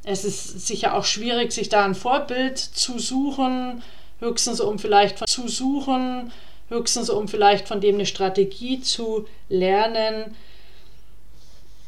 Es 0.04 0.24
ist 0.24 0.66
sicher 0.66 0.94
auch 0.94 1.04
schwierig, 1.04 1.52
sich 1.52 1.68
da 1.68 1.84
ein 1.84 1.94
Vorbild 1.94 2.58
zu 2.58 2.98
suchen, 2.98 3.82
höchstens 4.24 4.60
um 4.60 4.78
vielleicht 4.78 5.28
zu 5.28 5.48
suchen, 5.48 6.32
höchstens 6.68 7.10
um 7.10 7.28
vielleicht 7.28 7.68
von 7.68 7.80
dem 7.80 7.96
eine 7.96 8.06
Strategie 8.06 8.80
zu 8.80 9.26
lernen. 9.48 10.34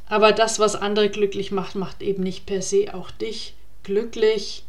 Aber 0.08 0.32
das, 0.32 0.58
was 0.58 0.76
andere 0.76 1.08
glücklich 1.08 1.50
macht, 1.50 1.74
macht 1.74 2.02
eben 2.02 2.22
nicht 2.22 2.46
per 2.46 2.62
se 2.62 2.94
auch 2.94 3.10
dich 3.10 3.54
glücklich. 3.82 4.62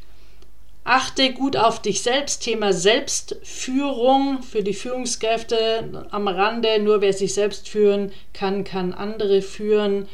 Achte 0.84 1.34
gut 1.34 1.58
auf 1.58 1.82
dich 1.82 2.02
selbst. 2.02 2.44
Thema 2.44 2.72
Selbstführung 2.72 4.42
für 4.42 4.64
die 4.64 4.74
Führungskräfte 4.74 6.08
am 6.12 6.28
Rande. 6.30 6.80
Nur 6.80 7.02
wer 7.02 7.12
sich 7.12 7.34
selbst 7.34 7.68
führen 7.68 8.14
kann, 8.34 8.64
kann 8.64 8.94
andere 8.94 9.42
führen. 9.42 10.08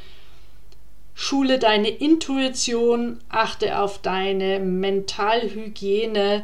Schule 1.13 1.59
deine 1.59 1.89
Intuition. 1.89 3.19
Achte 3.29 3.79
auf 3.79 4.01
deine 4.01 4.59
Mentalhygiene 4.59 6.43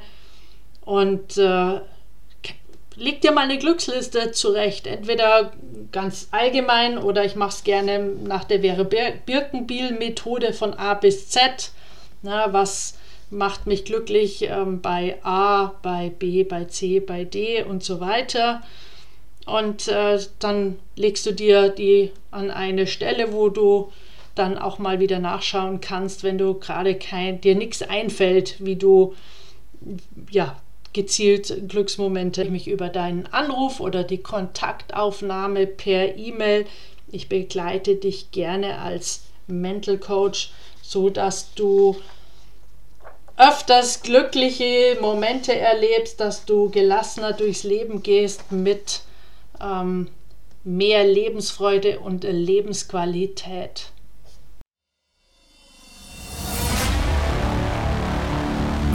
und 0.90 1.38
äh, 1.38 1.82
leg 2.96 3.22
dir 3.22 3.32
mal 3.32 3.44
eine 3.44 3.60
Glücksliste 3.60 4.32
zurecht. 4.32 4.88
Entweder 4.88 5.52
ganz 5.92 6.30
allgemein 6.32 6.98
oder 6.98 7.24
ich 7.24 7.36
mache 7.36 7.52
es 7.52 7.64
gerne 7.64 8.00
nach 8.00 8.44
der 8.44 8.64
Wäre 8.64 8.86
Birkenbiel-Methode 8.86 10.52
von 10.52 10.74
A 10.74 10.96
bis 10.96 11.30
Z. 11.30 11.74
Na, 12.24 12.54
was 12.54 12.98
macht 13.30 13.68
mich 13.68 13.86
glücklich 13.86 14.42
ähm, 14.42 14.82
bei 14.82 15.18
A, 15.22 15.76
bei 15.84 16.10
B, 16.10 16.44
bei 16.44 16.66
C, 16.66 17.00
bei 17.00 17.24
D 17.24 17.62
und 17.62 17.84
so 17.84 18.00
weiter. 18.00 18.64
Und 19.46 19.90
äh, 19.90 20.18
dann 20.40 20.80
legst 20.96 21.24
du 21.28 21.34
dir 21.34 21.70
die 21.70 22.12
an 22.32 22.50
eine 22.50 22.88
Stelle, 22.88 23.32
wo 23.32 23.50
du 23.50 23.92
dann 24.34 24.58
auch 24.58 24.80
mal 24.80 25.00
wieder 25.00 25.20
nachschauen 25.20 25.82
kannst, 25.82 26.24
wenn 26.24 26.40
du 26.40 26.56
gerade 26.56 26.96
kein, 26.96 27.42
dir 27.42 27.54
nichts 27.54 27.84
einfällt, 27.84 28.56
wie 28.58 28.76
du 28.76 29.14
ja 30.32 30.60
gezielt 30.94 31.70
Glücksmomente 31.70 32.46
mich 32.46 32.68
über 32.68 32.90
deinen 32.90 33.28
Anruf 33.28 33.80
oder 33.80 34.04
die 34.04 34.20
Kontaktaufnahme 34.20 35.68
per 35.68 36.18
E-Mail. 36.18 36.66
Ich 37.12 37.30
begleite 37.30 37.96
dich 37.96 38.32
gerne 38.32 38.80
als 38.80 39.24
Mental 39.48 39.98
Coach, 39.98 40.52
so 40.82 41.10
dass 41.10 41.54
du 41.54 41.96
öfters 43.38 44.02
glückliche 44.02 44.98
Momente 45.00 45.56
erlebst, 45.56 46.20
dass 46.20 46.46
du 46.46 46.70
gelassener 46.70 47.34
durchs 47.34 47.64
Leben 47.64 48.04
gehst 48.04 48.52
mit 48.52 49.02
ähm, 49.62 50.10
mehr 50.64 51.06
Lebensfreude 51.06 52.00
und 52.00 52.24
Lebensqualität. 52.24 53.92